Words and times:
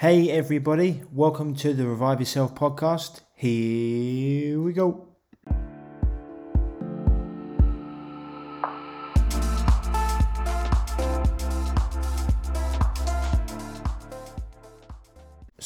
Hey, 0.00 0.30
everybody, 0.30 1.02
welcome 1.12 1.56
to 1.56 1.74
the 1.74 1.84
Revive 1.84 2.20
Yourself 2.20 2.54
podcast. 2.54 3.22
Here 3.34 4.60
we 4.60 4.72
go. 4.72 5.07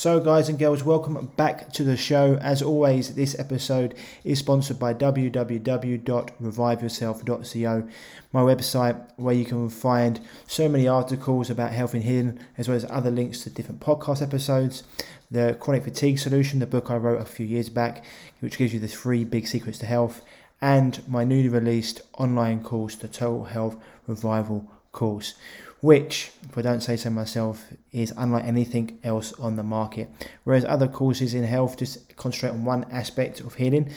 So, 0.03 0.19
guys 0.19 0.48
and 0.48 0.59
girls, 0.59 0.82
welcome 0.82 1.30
back 1.37 1.73
to 1.75 1.84
the 1.84 1.96
show. 1.96 2.37
As 2.43 2.61
always, 2.61 3.14
this 3.14 3.39
episode 3.39 3.95
is 4.25 4.41
sponsored 4.41 4.80
by 4.80 4.95
www.reviveyourself.co, 4.95 7.89
my 8.33 8.41
website 8.41 9.01
where 9.15 9.34
you 9.37 9.45
can 9.45 9.69
find 9.69 10.19
so 10.48 10.69
many 10.69 10.88
articles 10.88 11.51
about 11.51 11.70
health 11.70 11.95
and 11.95 12.02
healing, 12.02 12.41
as 12.59 12.66
well 12.66 12.77
as 12.77 12.84
other 12.91 13.12
links 13.12 13.45
to 13.45 13.51
different 13.51 13.80
podcast 13.80 14.23
episodes. 14.23 14.83
The 15.30 15.57
Chronic 15.61 15.84
Fatigue 15.84 16.19
Solution, 16.19 16.59
the 16.59 16.66
book 16.66 16.91
I 16.91 16.96
wrote 16.96 17.21
a 17.21 17.24
few 17.24 17.46
years 17.46 17.69
back, 17.69 18.05
which 18.41 18.59
gives 18.59 18.74
you 18.74 18.80
the 18.80 18.88
three 18.88 19.23
big 19.23 19.46
secrets 19.46 19.79
to 19.79 19.87
health, 19.87 20.24
and 20.60 21.01
my 21.09 21.23
newly 21.23 21.48
released 21.48 22.01
online 22.19 22.65
course, 22.65 22.96
the 22.96 23.07
Total 23.07 23.45
Health 23.45 23.77
Revival 24.09 24.69
course 24.91 25.34
which, 25.82 26.30
if 26.48 26.56
I 26.56 26.62
don't 26.62 26.80
say 26.80 26.96
so 26.96 27.10
myself, 27.10 27.66
is 27.90 28.14
unlike 28.16 28.45
anything 28.45 29.00
else 29.02 29.32
on 29.34 29.56
the 29.56 29.64
market. 29.64 30.09
Whereas 30.45 30.64
other 30.64 30.86
courses 30.86 31.34
in 31.34 31.42
health 31.42 31.77
just 31.77 32.16
concentrate 32.16 32.50
on 32.50 32.64
one 32.64 32.84
aspect 32.84 33.40
of 33.40 33.56
healing, 33.56 33.90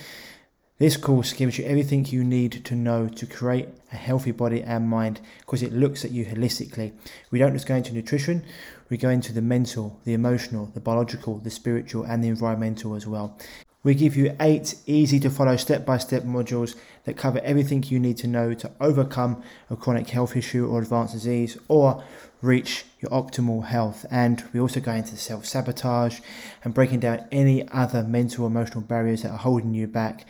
this 0.80 0.98
course 0.98 1.32
gives 1.32 1.60
you 1.60 1.66
everything 1.66 2.04
you 2.06 2.24
need 2.24 2.66
to 2.66 2.76
know 2.76 3.08
to 3.08 3.26
create 3.28 3.70
a 3.94 3.96
healthy 3.96 4.32
body 4.32 4.64
and 4.64 4.90
mind 4.90 5.22
because 5.40 5.62
it 5.62 5.72
looks 5.72 6.04
at 6.04 6.10
you 6.10 6.26
holistically. 6.26 6.92
We 7.30 7.38
don't 7.38 7.54
just 7.54 7.68
go 7.68 7.76
into 7.76 7.94
nutrition, 7.94 8.44
we 8.90 8.98
go 8.98 9.10
into 9.10 9.32
the 9.32 9.44
mental, 9.44 10.00
the 10.06 10.14
emotional, 10.14 10.72
the 10.74 10.82
biological, 10.82 11.38
the 11.38 11.52
spiritual, 11.52 12.04
and 12.04 12.24
the 12.24 12.30
environmental 12.30 12.96
as 12.96 13.06
well. 13.06 13.38
We 13.86 13.94
give 13.94 14.18
you 14.18 14.36
eight 14.40 14.74
easy 14.88 15.20
to 15.20 15.30
follow 15.30 15.56
step 15.58 15.86
by 15.86 16.00
step 16.00 16.24
modules 16.24 16.76
that 17.04 17.18
cover 17.18 17.40
everything 17.44 17.84
you 17.84 18.00
need 18.00 18.18
to 18.18 18.28
know 18.28 18.56
to 18.56 18.72
overcome 18.82 19.44
a 19.70 19.76
chronic 19.76 20.10
health 20.10 20.36
issue 20.36 20.66
or 20.66 20.82
advanced 20.82 21.14
disease 21.14 21.56
or 21.68 22.04
reach 22.42 22.86
your 23.00 23.12
optimal 23.12 23.66
health. 23.66 24.04
And 24.10 24.44
we 24.54 24.60
also 24.60 24.80
go 24.80 24.92
into 24.92 25.16
self 25.18 25.46
sabotage 25.46 26.20
and 26.64 26.74
breaking 26.74 27.02
down 27.02 27.28
any 27.32 27.70
other 27.70 28.02
mental 28.02 28.48
emotional 28.48 28.82
barriers 28.82 29.22
that 29.22 29.30
are 29.30 29.38
holding 29.38 29.76
you 29.76 29.86
back. 29.86 30.26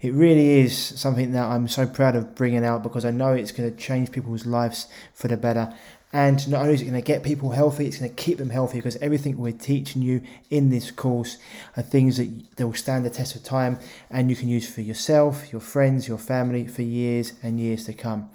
It 0.00 0.14
really 0.14 0.60
is 0.60 0.78
something 0.78 1.32
that 1.32 1.50
I'm 1.50 1.66
so 1.66 1.88
proud 1.88 2.14
of 2.14 2.36
bringing 2.36 2.64
out 2.64 2.84
because 2.84 3.04
I 3.04 3.10
know 3.10 3.32
it's 3.32 3.50
going 3.50 3.68
to 3.68 3.76
change 3.76 4.12
people's 4.12 4.46
lives 4.46 4.86
for 5.14 5.26
the 5.26 5.36
better. 5.36 5.74
And 6.12 6.48
not 6.48 6.62
only 6.62 6.74
is 6.74 6.82
it 6.82 6.86
going 6.86 7.00
to 7.00 7.06
get 7.06 7.22
people 7.22 7.50
healthy, 7.50 7.86
it's 7.86 7.98
going 7.98 8.10
to 8.10 8.16
keep 8.16 8.38
them 8.38 8.50
healthy 8.50 8.78
because 8.78 8.96
everything 8.96 9.36
we're 9.36 9.52
teaching 9.52 10.02
you 10.02 10.22
in 10.50 10.70
this 10.70 10.90
course 10.90 11.38
are 11.76 11.84
things 11.84 12.16
that, 12.16 12.28
they 12.56 12.64
will 12.64 12.74
stand 12.74 13.04
the 13.04 13.10
test 13.10 13.36
of 13.36 13.44
time 13.44 13.78
and 14.10 14.28
you 14.28 14.34
can 14.34 14.48
use 14.48 14.68
for 14.68 14.80
yourself, 14.80 15.52
your 15.52 15.60
friends, 15.60 16.08
your 16.08 16.18
family 16.18 16.66
for 16.66 16.82
years 16.82 17.34
and 17.44 17.60
years 17.60 17.84
to 17.84 17.92
come. 17.92 18.28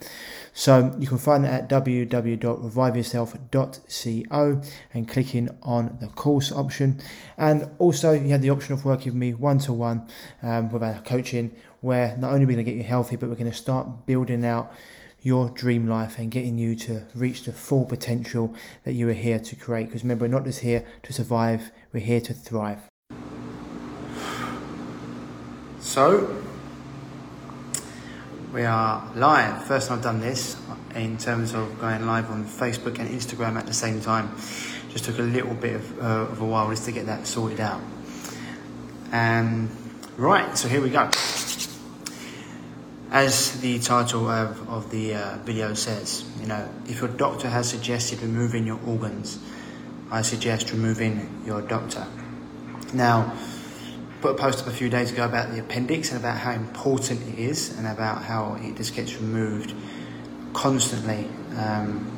So 0.53 0.95
you 0.97 1.05
can 1.05 1.17
find 1.17 1.43
that 1.43 1.63
at 1.63 1.69
www.reviveyourself.co 1.69 4.61
and 4.93 5.09
clicking 5.09 5.49
on 5.61 5.97
the 5.99 6.07
course 6.07 6.53
option. 6.53 7.01
And 7.37 7.69
also, 7.77 8.13
you 8.13 8.29
have 8.29 8.41
the 8.41 8.51
option 8.51 8.73
of 8.73 8.85
working 8.85 9.11
with 9.11 9.19
me 9.19 9.33
one 9.33 9.59
to 9.59 9.73
one 9.73 10.07
with 10.41 10.81
our 10.81 11.01
coaching, 11.01 11.53
where 11.81 12.15
not 12.15 12.31
only 12.31 12.45
are 12.45 12.47
we 12.47 12.53
going 12.53 12.65
to 12.65 12.71
get 12.71 12.77
you 12.77 12.83
healthy, 12.83 13.17
but 13.17 13.27
we're 13.27 13.35
going 13.35 13.51
to 13.51 13.57
start 13.57 14.05
building 14.05 14.45
out 14.45 14.71
your 15.25 15.49
dream 15.49 15.87
life 15.87 16.19
and 16.19 16.29
getting 16.29 16.55
you 16.55 16.75
to 16.75 17.01
reach 17.15 17.45
the 17.45 17.51
full 17.51 17.83
potential 17.83 18.53
that 18.83 18.93
you 18.93 19.09
are 19.09 19.13
here 19.13 19.39
to 19.39 19.55
create. 19.55 19.87
Because 19.87 20.03
remember, 20.03 20.25
we're 20.25 20.31
not 20.31 20.43
just 20.43 20.59
here 20.59 20.85
to 21.01 21.11
survive, 21.11 21.71
we're 21.91 21.99
here 22.05 22.21
to 22.21 22.31
thrive. 22.31 22.79
So, 25.79 26.43
we 28.53 28.65
are 28.65 29.11
live. 29.15 29.65
First 29.65 29.87
time 29.87 29.97
I've 29.97 30.03
done 30.03 30.21
this 30.21 30.57
in 30.93 31.17
terms 31.17 31.55
of 31.55 31.81
going 31.81 32.05
live 32.05 32.29
on 32.29 32.45
Facebook 32.45 32.99
and 32.99 33.09
Instagram 33.09 33.55
at 33.55 33.65
the 33.65 33.73
same 33.73 34.01
time. 34.01 34.29
Just 34.89 35.05
took 35.05 35.17
a 35.17 35.23
little 35.23 35.55
bit 35.55 35.73
of, 35.73 35.99
uh, 35.99 36.31
of 36.31 36.39
a 36.39 36.45
while 36.45 36.69
just 36.69 36.85
to 36.85 36.91
get 36.91 37.07
that 37.07 37.25
sorted 37.25 37.59
out. 37.59 37.81
Um, 39.11 39.75
right, 40.17 40.55
so 40.55 40.67
here 40.67 40.81
we 40.81 40.91
go. 40.91 41.09
As 43.11 43.61
the 43.61 43.79
title 43.79 44.27
of, 44.29 44.67
of 44.67 44.89
the 44.89 45.15
uh, 45.15 45.37
video 45.43 45.73
says, 45.73 46.25
you 46.41 46.47
know, 46.47 46.67
if 46.87 47.01
your 47.01 47.09
doctor 47.09 47.47
has 47.47 47.69
suggested 47.69 48.21
removing 48.21 48.65
your 48.65 48.79
organs, 48.85 49.39
I 50.11 50.21
suggest 50.21 50.71
removing 50.71 51.43
your 51.45 51.61
doctor. 51.61 52.05
Now, 52.93 53.37
put 54.21 54.31
a 54.31 54.37
post 54.37 54.61
up 54.61 54.67
a 54.67 54.71
few 54.71 54.89
days 54.89 55.11
ago 55.11 55.25
about 55.25 55.51
the 55.51 55.59
appendix 55.59 56.11
and 56.11 56.19
about 56.19 56.37
how 56.37 56.51
important 56.51 57.21
it 57.27 57.39
is 57.39 57.77
and 57.77 57.87
about 57.87 58.23
how 58.23 58.57
it 58.59 58.75
just 58.75 58.95
gets 58.95 59.15
removed 59.15 59.73
constantly 60.53 61.29
um, 61.57 62.11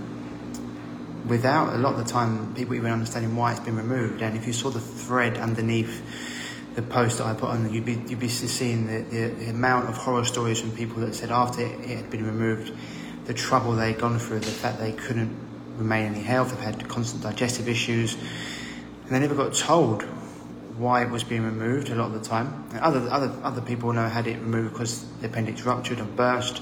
without 1.27 1.73
a 1.73 1.77
lot 1.77 1.95
of 1.95 2.05
the 2.05 2.11
time 2.11 2.53
people 2.55 2.75
even 2.75 2.91
understanding 2.91 3.35
why 3.35 3.51
it's 3.51 3.59
been 3.59 3.75
removed. 3.75 4.21
And 4.21 4.37
if 4.37 4.47
you 4.47 4.53
saw 4.53 4.69
the 4.69 4.79
thread 4.79 5.37
underneath 5.37 6.01
the 6.77 6.83
post 6.83 7.17
that 7.17 7.25
I 7.25 7.33
put 7.33 7.49
on, 7.49 7.73
you'd 7.73 7.85
be 7.85 7.93
you'd 8.07 8.19
be 8.19 8.29
seeing 8.29 8.85
the, 8.85 9.01
the, 9.01 9.27
the, 9.29 9.49
amount 9.49 9.89
of 9.89 9.97
horror 9.97 10.23
stories 10.23 10.61
from 10.61 10.71
people 10.73 10.97
that 10.97 11.15
said 11.15 11.31
after 11.31 11.65
it, 11.65 11.89
had 11.89 12.11
been 12.11 12.23
removed, 12.23 12.71
the 13.25 13.33
trouble 13.33 13.75
they'd 13.75 13.97
gone 13.97 14.19
through, 14.19 14.41
the 14.41 14.45
fact 14.45 14.77
they 14.77 14.91
couldn't 14.91 15.35
remain 15.77 16.05
any 16.05 16.21
health, 16.21 16.51
they've 16.51 16.59
had 16.59 16.87
constant 16.87 17.23
digestive 17.23 17.67
issues, 17.67 18.13
and 18.13 19.09
they 19.09 19.17
never 19.17 19.33
got 19.33 19.55
told 19.55 20.03
why 20.77 21.01
it 21.01 21.09
was 21.09 21.23
being 21.23 21.43
removed 21.43 21.89
a 21.89 21.95
lot 21.95 22.13
of 22.13 22.13
the 22.13 22.29
time. 22.29 22.69
And 22.69 22.79
other 22.81 23.09
other 23.09 23.33
other 23.41 23.61
people 23.61 23.91
know 23.91 24.07
had 24.07 24.27
it 24.27 24.37
removed 24.37 24.73
because 24.73 25.03
the 25.21 25.25
appendix 25.29 25.63
ruptured 25.63 25.97
and 25.97 26.15
burst. 26.15 26.61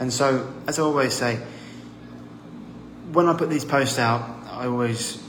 And 0.00 0.12
so, 0.12 0.52
as 0.66 0.80
I 0.80 0.82
always 0.82 1.14
say, 1.14 1.36
when 3.12 3.28
I 3.28 3.36
put 3.36 3.50
these 3.50 3.64
posts 3.64 4.00
out, 4.00 4.28
I 4.50 4.66
always, 4.66 5.22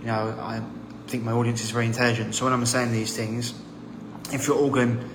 you 0.00 0.06
know, 0.06 0.34
I 0.36 0.62
think 1.08 1.24
my 1.24 1.32
audience 1.32 1.62
is 1.62 1.70
very 1.70 1.86
intelligent. 1.86 2.34
So 2.34 2.44
when 2.44 2.52
I'm 2.52 2.66
saying 2.66 2.92
these 2.92 3.16
things, 3.16 3.54
if 4.32 4.46
your 4.46 4.58
organ 4.58 5.08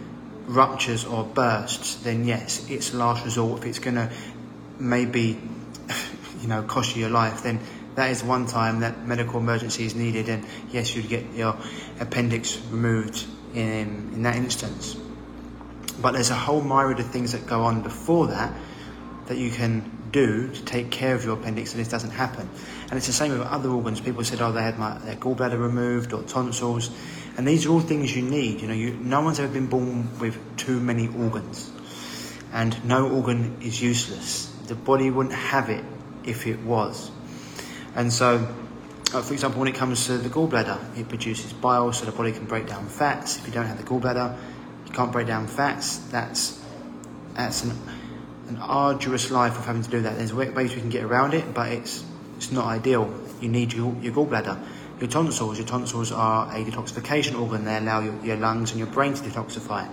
ruptures 0.46 1.06
or 1.06 1.24
bursts, 1.24 1.96
then 1.96 2.25
yes, 2.25 2.69
it's 2.69 2.94
a 2.94 2.97
last 2.97 3.25
resort. 3.25 3.62
If 3.62 3.68
it's 3.68 3.79
going 3.79 3.96
to 3.96 4.12
maybe, 4.79 5.40
you 6.41 6.47
know, 6.47 6.63
cost 6.63 6.96
you 6.96 7.02
your 7.02 7.12
life, 7.12 7.44
then 7.44 7.59
that 7.96 8.09
is 8.09 8.24
one 8.24 8.47
time 8.47 8.79
that 8.81 9.06
medical 9.06 9.40
emergency 9.40 9.85
is 9.85 9.96
needed, 9.96 10.29
and 10.29 10.46
yes, 10.72 10.96
you'd 10.96 11.09
get 11.09 11.34
your 11.34 11.57
appendix 12.00 12.58
removed 12.69 13.25
in 13.53 14.12
in 14.13 14.23
that 14.23 14.35
instance. 14.35 14.96
But 16.02 16.13
there's 16.13 16.29
a 16.29 16.35
whole 16.35 16.62
myriad 16.62 17.00
of 17.00 17.08
things 17.12 17.34
that 17.34 17.46
go 17.46 17.63
on 17.63 17.81
before 17.81 18.28
that 18.28 18.53
that 19.28 19.38
you 19.38 19.52
can 19.52 20.01
do 20.12 20.50
to 20.50 20.66
take 20.66 20.92
care 20.92 21.16
of 21.16 21.24
your 21.24 21.38
appendix 21.38 21.72
so 21.72 21.78
this 21.78 21.88
doesn't 21.88 22.12
happen. 22.12 22.50
And 22.84 22.94
it's 22.98 23.08
the 23.08 23.14
same 23.14 23.32
with 23.32 23.42
other 23.42 23.70
organs. 23.70 24.02
People 24.02 24.24
said, 24.24 24.42
oh, 24.42 24.52
they 24.52 24.62
had 24.62 24.78
my, 24.78 24.98
their 25.00 25.16
gallbladder 25.16 25.60
removed 25.60 26.14
or 26.14 26.24
tonsils. 26.24 26.92
And 27.38 27.48
these 27.48 27.66
are 27.66 27.70
all 27.70 27.80
things 27.80 28.16
you 28.16 28.22
need. 28.22 28.62
You 28.62 28.68
know, 28.68 28.74
you, 28.74 28.94
no 28.94 29.22
one's 29.22 29.40
ever 29.40 29.52
been 29.52 29.68
born 29.68 30.20
with 30.20 30.38
too 30.58 30.80
many 30.80 31.08
organs. 31.08 31.72
And 32.52 32.84
no 32.86 33.10
organ 33.10 33.58
is 33.62 33.82
useless. 33.82 34.48
The 34.68 34.76
body 34.76 35.10
wouldn't 35.10 35.36
have 35.36 35.70
it 35.70 35.86
if 36.26 36.48
it 36.48 36.60
was. 36.60 37.10
And 37.96 38.12
so, 38.12 38.48
uh, 39.14 39.22
for 39.22 39.34
example, 39.34 39.60
when 39.60 39.70
it 39.70 39.76
comes 39.76 40.06
to 40.08 40.18
the 40.18 40.30
gallbladder, 40.30 40.98
it 40.98 41.08
produces 41.08 41.54
bile 41.54 41.92
so 41.94 42.06
the 42.06 42.12
body 42.12 42.32
can 42.32 42.46
break 42.46 42.68
down 42.68 42.88
fats. 42.88 43.38
If 43.38 43.48
you 43.48 43.54
don't 43.54 43.66
have 43.66 43.78
the 43.78 43.84
gallbladder, 43.84 44.38
you 44.86 44.94
can't 44.94 45.12
break 45.12 45.28
down 45.28 45.48
fats. 45.48 45.98
That's 46.10 46.62
that's 47.34 47.64
an 47.64 47.72
an 48.52 48.58
arduous 48.62 49.32
life 49.32 49.58
of 49.58 49.66
having 49.66 49.82
to 49.82 49.90
do 49.90 50.02
that. 50.02 50.18
There's 50.18 50.34
ways 50.34 50.76
we 50.76 50.82
can 50.82 50.90
get 50.90 51.04
around 51.04 51.34
it, 51.34 51.54
but 51.54 51.72
it's 51.72 52.04
it's 52.36 52.52
not 52.52 52.66
ideal. 52.66 53.14
You 53.40 53.50
need 53.50 53.72
your, 53.72 53.96
your 54.02 54.14
gallbladder. 54.14 54.60
Your 55.00 55.10
tonsils, 55.10 55.58
your 55.58 55.68
tonsils 55.68 56.12
are 56.12 56.52
a 56.52 56.64
detoxification 56.64 57.40
organ. 57.40 57.66
They 57.66 57.78
allow 57.78 58.02
your, 58.02 58.16
your 58.26 58.38
lungs 58.38 58.72
and 58.72 58.80
your 58.80 58.88
brain 58.88 59.14
to 59.14 59.22
detoxify. 59.22 59.88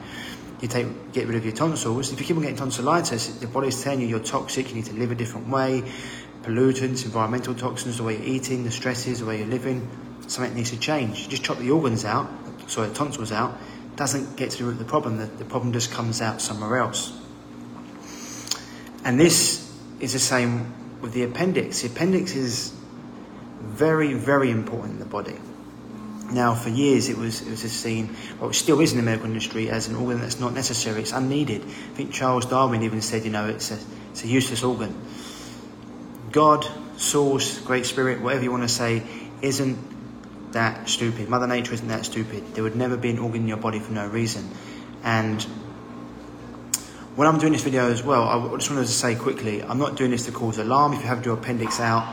You 0.60 0.68
take 0.68 1.12
get 1.12 1.26
rid 1.28 1.36
of 1.36 1.44
your 1.44 1.54
tonsils. 1.54 2.12
If 2.12 2.20
you 2.20 2.26
keep 2.26 2.36
on 2.36 2.42
getting 2.42 2.56
tonsillitis, 2.56 3.38
the 3.38 3.46
body's 3.46 3.82
telling 3.82 4.00
you 4.00 4.06
you're 4.06 4.18
toxic. 4.18 4.68
You 4.70 4.74
need 4.74 4.86
to 4.86 4.94
live 4.94 5.10
a 5.10 5.14
different 5.14 5.48
way. 5.48 5.82
Pollutants, 6.42 7.04
environmental 7.04 7.54
toxins, 7.54 7.98
the 7.98 8.02
way 8.02 8.16
you're 8.16 8.26
eating, 8.26 8.64
the 8.64 8.70
stresses, 8.70 9.20
the 9.20 9.26
way 9.26 9.38
you're 9.38 9.46
living. 9.46 9.86
Something 10.26 10.54
needs 10.54 10.70
to 10.70 10.78
change. 10.78 11.22
You 11.22 11.28
just 11.28 11.44
chop 11.44 11.58
the 11.58 11.70
organs 11.70 12.04
out, 12.04 12.28
sorry, 12.66 12.88
the 12.88 12.94
tonsils 12.94 13.30
out. 13.30 13.58
Doesn't 13.96 14.36
get 14.36 14.50
to 14.52 14.58
the 14.58 14.64
root 14.64 14.72
of 14.72 14.78
the 14.78 14.84
problem. 14.84 15.18
The, 15.18 15.26
the 15.26 15.44
problem 15.44 15.72
just 15.72 15.92
comes 15.92 16.20
out 16.20 16.40
somewhere 16.40 16.78
else. 16.78 17.12
And 19.08 19.18
this 19.18 19.66
is 20.00 20.12
the 20.12 20.18
same 20.18 21.00
with 21.00 21.14
the 21.14 21.22
appendix. 21.22 21.80
The 21.80 21.88
appendix 21.88 22.36
is 22.36 22.74
very, 23.58 24.12
very 24.12 24.50
important 24.50 24.92
in 24.92 24.98
the 24.98 25.06
body. 25.06 25.38
Now, 26.30 26.54
for 26.54 26.68
years, 26.68 27.08
it 27.08 27.16
was 27.16 27.40
it 27.40 27.48
was 27.48 27.60
seen, 27.72 28.14
well, 28.38 28.50
it 28.50 28.54
still 28.54 28.80
is 28.80 28.92
in 28.92 28.98
the 28.98 29.02
medical 29.02 29.26
industry, 29.26 29.70
as 29.70 29.88
an 29.88 29.96
organ 29.96 30.20
that's 30.20 30.38
not 30.38 30.52
necessary. 30.52 31.00
It's 31.00 31.12
unneeded. 31.12 31.62
I 31.62 31.94
think 31.94 32.12
Charles 32.12 32.44
Darwin 32.44 32.82
even 32.82 33.00
said, 33.00 33.24
you 33.24 33.30
know, 33.30 33.48
it's 33.48 33.70
a 33.70 33.78
it's 34.10 34.24
a 34.24 34.28
useless 34.28 34.62
organ. 34.62 34.94
God, 36.30 36.66
source, 36.98 37.60
great 37.60 37.86
spirit, 37.86 38.20
whatever 38.20 38.44
you 38.44 38.50
want 38.50 38.64
to 38.64 38.68
say, 38.68 39.02
isn't 39.40 40.52
that 40.52 40.86
stupid. 40.86 41.30
Mother 41.30 41.46
Nature 41.46 41.72
isn't 41.72 41.88
that 41.88 42.04
stupid. 42.04 42.54
There 42.54 42.62
would 42.62 42.76
never 42.76 42.98
be 42.98 43.08
an 43.08 43.18
organ 43.20 43.40
in 43.40 43.48
your 43.48 43.56
body 43.56 43.78
for 43.78 43.92
no 43.92 44.06
reason. 44.06 44.50
And 45.02 45.46
when 47.18 47.26
I'm 47.26 47.38
doing 47.38 47.52
this 47.52 47.64
video 47.64 47.90
as 47.90 48.00
well, 48.00 48.28
I 48.28 48.56
just 48.58 48.70
wanted 48.70 48.86
to 48.86 48.92
say 48.92 49.16
quickly, 49.16 49.60
I'm 49.60 49.78
not 49.78 49.96
doing 49.96 50.12
this 50.12 50.26
to 50.26 50.30
cause 50.30 50.56
alarm. 50.58 50.92
If 50.92 51.00
you 51.00 51.06
have 51.06 51.26
your 51.26 51.34
appendix 51.36 51.80
out, 51.80 52.06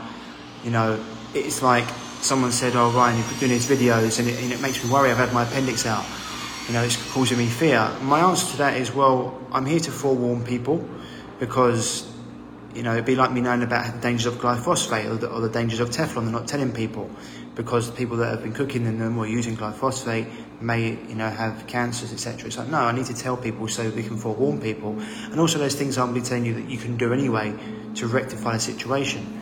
you 0.64 0.72
know, 0.72 1.00
it's 1.32 1.62
like 1.62 1.84
someone 2.22 2.50
said, 2.50 2.74
oh 2.74 2.90
Ryan, 2.90 3.16
you're 3.16 3.38
doing 3.38 3.52
these 3.52 3.68
videos 3.68 4.18
and 4.18 4.26
it, 4.26 4.42
and 4.42 4.52
it 4.52 4.60
makes 4.60 4.82
me 4.82 4.90
worry, 4.90 5.12
I've 5.12 5.16
had 5.16 5.32
my 5.32 5.44
appendix 5.44 5.86
out. 5.86 6.04
You 6.66 6.72
know, 6.74 6.82
it's 6.82 6.96
causing 7.12 7.38
me 7.38 7.46
fear. 7.46 7.88
My 8.02 8.18
answer 8.18 8.50
to 8.50 8.56
that 8.56 8.78
is, 8.78 8.92
well, 8.92 9.40
I'm 9.52 9.64
here 9.64 9.78
to 9.78 9.92
forewarn 9.92 10.42
people 10.42 10.84
because 11.38 12.12
you 12.74 12.82
know, 12.82 12.94
it'd 12.94 13.04
be 13.04 13.14
like 13.14 13.30
me 13.30 13.40
knowing 13.40 13.62
about 13.62 13.94
the 13.94 14.00
dangers 14.00 14.26
of 14.26 14.34
glyphosate 14.34 15.08
or 15.08 15.14
the, 15.18 15.30
or 15.30 15.40
the 15.40 15.48
dangers 15.48 15.78
of 15.78 15.90
Teflon 15.90 16.24
and 16.24 16.32
not 16.32 16.48
telling 16.48 16.72
people 16.72 17.08
because 17.56 17.90
the 17.90 17.96
people 17.96 18.18
that 18.18 18.28
have 18.28 18.42
been 18.42 18.52
cooking 18.52 18.84
in 18.84 18.98
them 18.98 19.16
or 19.16 19.26
using 19.26 19.56
glyphosate 19.56 20.30
may, 20.60 20.90
you 20.90 21.14
know, 21.14 21.28
have 21.28 21.66
cancers, 21.66 22.12
etc. 22.12 22.46
It's 22.46 22.58
like, 22.58 22.68
no, 22.68 22.78
I 22.78 22.92
need 22.92 23.06
to 23.06 23.14
tell 23.14 23.36
people 23.36 23.66
so 23.66 23.88
we 23.90 24.02
can 24.02 24.18
forewarn 24.18 24.60
people. 24.60 25.00
And 25.30 25.40
also 25.40 25.58
there's 25.58 25.74
things 25.74 25.96
I'm 25.96 26.12
be 26.12 26.20
telling 26.20 26.44
you 26.44 26.54
that 26.54 26.68
you 26.68 26.76
can 26.76 26.98
do 26.98 27.14
anyway 27.14 27.54
to 27.94 28.06
rectify 28.06 28.52
the 28.52 28.60
situation. 28.60 29.40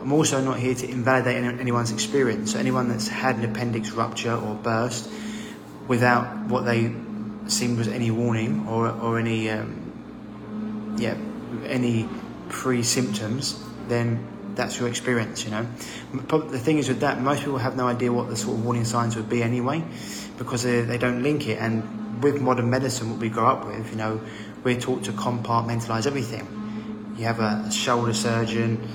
I'm 0.00 0.12
also 0.12 0.42
not 0.42 0.58
here 0.58 0.74
to 0.74 0.90
invalidate 0.90 1.36
anyone's 1.36 1.92
experience. 1.92 2.52
So 2.52 2.58
anyone 2.58 2.88
that's 2.88 3.06
had 3.06 3.36
an 3.36 3.44
appendix 3.44 3.92
rupture 3.92 4.34
or 4.34 4.56
burst 4.56 5.08
without 5.86 6.46
what 6.46 6.64
they 6.64 6.92
seemed 7.46 7.78
was 7.78 7.86
any 7.86 8.10
warning 8.10 8.66
or, 8.66 8.88
or 8.88 9.20
any, 9.20 9.48
um, 9.50 10.96
yeah, 10.98 11.16
any 11.66 12.08
pre-symptoms, 12.48 13.62
then 13.86 14.26
that's 14.54 14.78
your 14.78 14.88
experience, 14.88 15.44
you 15.44 15.50
know. 15.50 15.66
The 16.12 16.58
thing 16.58 16.78
is 16.78 16.88
with 16.88 17.00
that, 17.00 17.20
most 17.20 17.40
people 17.40 17.58
have 17.58 17.76
no 17.76 17.86
idea 17.86 18.12
what 18.12 18.28
the 18.28 18.36
sort 18.36 18.58
of 18.58 18.64
warning 18.64 18.84
signs 18.84 19.16
would 19.16 19.28
be 19.28 19.42
anyway, 19.42 19.84
because 20.38 20.62
they, 20.62 20.82
they 20.82 20.98
don't 20.98 21.22
link 21.22 21.48
it. 21.48 21.58
And 21.58 22.22
with 22.22 22.40
modern 22.40 22.70
medicine, 22.70 23.10
what 23.10 23.18
we 23.18 23.28
grow 23.28 23.46
up 23.46 23.66
with, 23.66 23.90
you 23.90 23.96
know, 23.96 24.20
we're 24.64 24.80
taught 24.80 25.04
to 25.04 25.12
compartmentalize 25.12 26.06
everything. 26.06 27.14
You 27.16 27.24
have 27.24 27.40
a 27.40 27.70
shoulder 27.70 28.14
surgeon, 28.14 28.88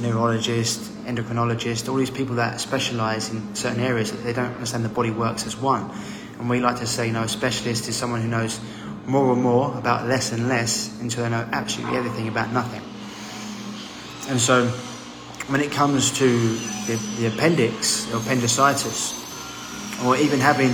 neurologist, 0.00 0.80
endocrinologist, 1.04 1.88
all 1.88 1.96
these 1.96 2.10
people 2.10 2.36
that 2.36 2.60
specialize 2.60 3.30
in 3.30 3.54
certain 3.54 3.80
areas, 3.80 4.10
that 4.10 4.18
they 4.18 4.32
don't 4.32 4.52
understand 4.54 4.84
the 4.84 4.88
body 4.88 5.10
works 5.10 5.46
as 5.46 5.56
one. 5.56 5.90
And 6.38 6.50
we 6.50 6.60
like 6.60 6.78
to 6.78 6.86
say, 6.86 7.06
you 7.06 7.12
know, 7.12 7.22
a 7.22 7.28
specialist 7.28 7.88
is 7.88 7.96
someone 7.96 8.20
who 8.20 8.28
knows 8.28 8.60
more 9.06 9.32
and 9.32 9.42
more 9.42 9.76
about 9.78 10.08
less 10.08 10.32
and 10.32 10.48
less 10.48 11.00
until 11.00 11.24
they 11.24 11.30
know 11.30 11.48
absolutely 11.52 11.96
everything 11.96 12.28
about 12.28 12.52
nothing. 12.52 12.82
And 14.28 14.40
so, 14.40 14.68
when 15.48 15.60
it 15.60 15.72
comes 15.72 16.16
to 16.18 16.28
the, 16.86 16.96
the 17.18 17.26
appendix 17.26 18.12
appendicitis, 18.12 19.18
or 20.04 20.16
even 20.16 20.40
having 20.40 20.72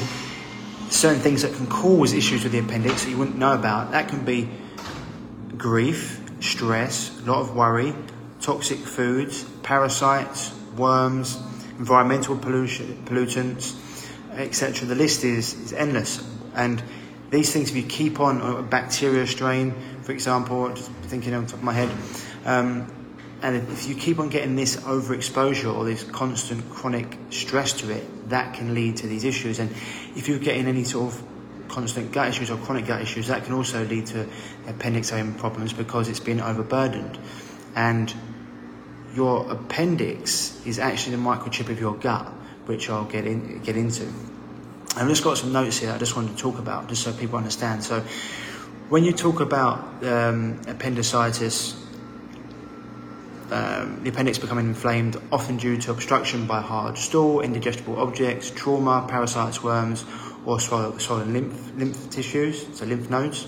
certain 0.90 1.20
things 1.20 1.42
that 1.42 1.54
can 1.54 1.66
cause 1.66 2.12
issues 2.12 2.42
with 2.44 2.52
the 2.52 2.58
appendix 2.58 3.04
that 3.04 3.10
you 3.10 3.18
wouldn't 3.18 3.38
know 3.38 3.52
about, 3.52 3.92
that 3.92 4.08
can 4.08 4.24
be 4.24 4.48
grief, 5.56 6.20
stress, 6.40 7.18
a 7.20 7.24
lot 7.24 7.40
of 7.40 7.54
worry, 7.54 7.94
toxic 8.40 8.78
foods, 8.78 9.44
parasites, 9.62 10.54
worms, 10.76 11.36
environmental 11.78 12.36
pollution, 12.36 13.02
pollutants, 13.04 13.76
etc. 14.32 14.86
The 14.86 14.94
list 14.94 15.24
is, 15.24 15.54
is 15.54 15.72
endless. 15.72 16.24
And 16.54 16.82
these 17.30 17.52
things, 17.52 17.70
if 17.70 17.76
you 17.76 17.82
keep 17.82 18.20
on 18.20 18.40
a 18.40 18.62
bacteria 18.62 19.26
strain, 19.26 19.74
for 20.02 20.12
example, 20.12 20.68
just 20.70 20.90
thinking 21.02 21.34
on 21.34 21.46
top 21.46 21.54
of 21.54 21.64
my 21.64 21.72
head, 21.72 21.90
um, 22.44 22.86
and 23.40 23.56
if 23.56 23.88
you 23.88 23.94
keep 23.94 24.18
on 24.18 24.28
getting 24.30 24.56
this 24.56 24.76
overexposure 24.76 25.72
or 25.72 25.84
this 25.84 26.02
constant 26.02 26.68
chronic 26.70 27.16
stress 27.30 27.72
to 27.74 27.90
it, 27.90 28.30
that 28.30 28.54
can 28.54 28.74
lead 28.74 28.96
to 28.98 29.06
these 29.06 29.24
issues. 29.24 29.60
And 29.60 29.70
if 30.16 30.28
you're 30.28 30.40
getting 30.40 30.66
any 30.66 30.84
sort 30.84 31.12
of 31.12 31.22
constant 31.68 32.10
gut 32.12 32.28
issues 32.28 32.50
or 32.50 32.56
chronic 32.56 32.86
gut 32.86 33.00
issues, 33.00 33.28
that 33.28 33.44
can 33.44 33.54
also 33.54 33.84
lead 33.84 34.06
to 34.06 34.26
appendix 34.66 35.10
problems 35.36 35.72
because 35.72 36.08
it's 36.08 36.20
been 36.20 36.40
overburdened. 36.40 37.18
And 37.76 38.12
your 39.14 39.50
appendix 39.50 40.60
is 40.66 40.78
actually 40.78 41.16
the 41.16 41.22
microchip 41.22 41.68
of 41.68 41.78
your 41.80 41.94
gut, 41.94 42.26
which 42.66 42.90
I'll 42.90 43.04
get 43.04 43.24
in, 43.24 43.62
get 43.62 43.76
into. 43.76 44.06
I've 44.96 45.08
just 45.08 45.22
got 45.22 45.38
some 45.38 45.52
notes 45.52 45.78
here 45.78 45.92
I 45.92 45.98
just 45.98 46.16
wanted 46.16 46.36
to 46.36 46.42
talk 46.42 46.58
about, 46.58 46.88
just 46.88 47.04
so 47.04 47.12
people 47.12 47.38
understand. 47.38 47.84
So, 47.84 48.00
when 48.88 49.04
you 49.04 49.12
talk 49.12 49.40
about 49.40 50.02
um, 50.04 50.60
appendicitis, 50.66 51.76
um, 53.52 54.02
the 54.02 54.10
appendix 54.10 54.38
becoming 54.38 54.66
inflamed, 54.66 55.16
often 55.32 55.56
due 55.56 55.76
to 55.78 55.90
obstruction 55.90 56.46
by 56.46 56.60
hard 56.60 56.98
stool, 56.98 57.40
indigestible 57.40 57.98
objects, 57.98 58.50
trauma, 58.50 59.06
parasites, 59.08 59.62
worms, 59.62 60.04
or 60.44 60.60
swollen 60.60 61.32
lymph, 61.32 61.72
lymph 61.76 62.10
tissues, 62.10 62.66
so 62.76 62.84
lymph 62.86 63.10
nodes. 63.10 63.46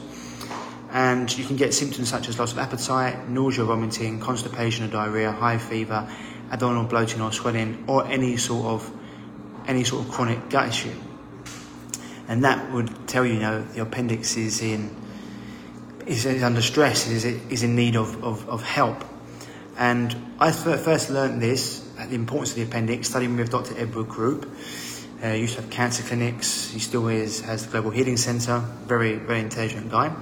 And 0.92 1.36
you 1.36 1.44
can 1.44 1.56
get 1.56 1.72
symptoms 1.72 2.08
such 2.08 2.28
as 2.28 2.38
loss 2.38 2.52
of 2.52 2.58
appetite, 2.58 3.28
nausea, 3.28 3.64
vomiting, 3.64 4.20
constipation 4.20 4.84
or 4.84 4.88
diarrhea, 4.88 5.30
high 5.30 5.58
fever, 5.58 6.10
abdominal 6.50 6.84
bloating 6.84 7.20
or 7.20 7.32
swelling, 7.32 7.84
or 7.86 8.06
any 8.06 8.36
sort 8.36 8.66
of 8.66 8.92
any 9.68 9.84
sort 9.84 10.04
of 10.04 10.10
chronic 10.10 10.50
gut 10.50 10.68
issue 10.68 10.94
and 12.30 12.44
that 12.44 12.70
would 12.70 13.08
tell 13.08 13.26
you, 13.26 13.34
you 13.34 13.40
know, 13.40 13.60
the 13.60 13.82
appendix 13.82 14.36
is 14.36 14.62
in 14.62 14.94
is, 16.06 16.24
under 16.24 16.62
stress, 16.62 17.08
is 17.08 17.24
is 17.24 17.64
in 17.64 17.74
need 17.74 17.96
of, 17.96 18.22
of, 18.22 18.48
of 18.48 18.62
help. 18.62 19.04
And 19.80 20.14
I 20.38 20.52
first 20.52 21.08
learned 21.08 21.40
this, 21.40 21.80
the 21.96 22.14
importance 22.14 22.50
of 22.50 22.56
the 22.56 22.64
appendix, 22.64 23.08
studying 23.08 23.34
with 23.34 23.50
Dr. 23.50 23.74
Edward 23.78 24.08
Group. 24.08 24.54
Uh, 25.24 25.28
used 25.28 25.56
to 25.56 25.62
have 25.62 25.70
cancer 25.70 26.02
clinics. 26.02 26.70
He 26.70 26.80
still 26.80 27.08
is, 27.08 27.40
has 27.40 27.64
the 27.64 27.72
Global 27.72 27.90
Healing 27.90 28.18
Centre. 28.18 28.58
Very, 28.84 29.14
very 29.16 29.40
intelligent 29.40 29.90
guy. 29.90 30.14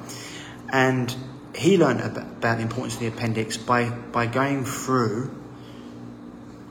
And 0.73 1.15
he 1.57 1.77
learned 1.77 2.03
about 2.03 2.59
the 2.59 2.63
importance 2.63 2.95
of 2.95 3.01
the 3.01 3.09
appendix 3.09 3.57
by, 3.57 3.91
by 3.91 4.27
going 4.27 4.65
through 4.65 5.37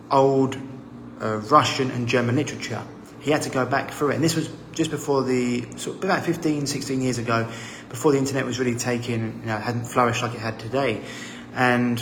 old 0.09 0.55
uh, 1.21 1.39
Russian 1.39 1.91
and 1.91 2.07
German 2.07 2.37
literature. 2.37 2.83
He 3.19 3.31
had 3.31 3.41
to 3.41 3.49
go 3.49 3.65
back 3.65 3.91
through 3.91 4.11
it. 4.11 4.15
And 4.15 4.23
this 4.23 4.37
was 4.37 4.49
just 4.71 4.91
before 4.91 5.23
the, 5.23 5.65
about 6.01 6.23
15, 6.23 6.67
16 6.67 7.01
years 7.01 7.17
ago, 7.17 7.51
before 7.89 8.13
the 8.13 8.17
internet 8.17 8.45
was 8.45 8.59
really 8.59 8.75
taken, 8.75 9.41
you 9.41 9.47
know, 9.47 9.57
hadn't 9.57 9.83
flourished 9.83 10.21
like 10.21 10.35
it 10.35 10.39
had 10.39 10.57
today. 10.57 11.01
And 11.53 12.01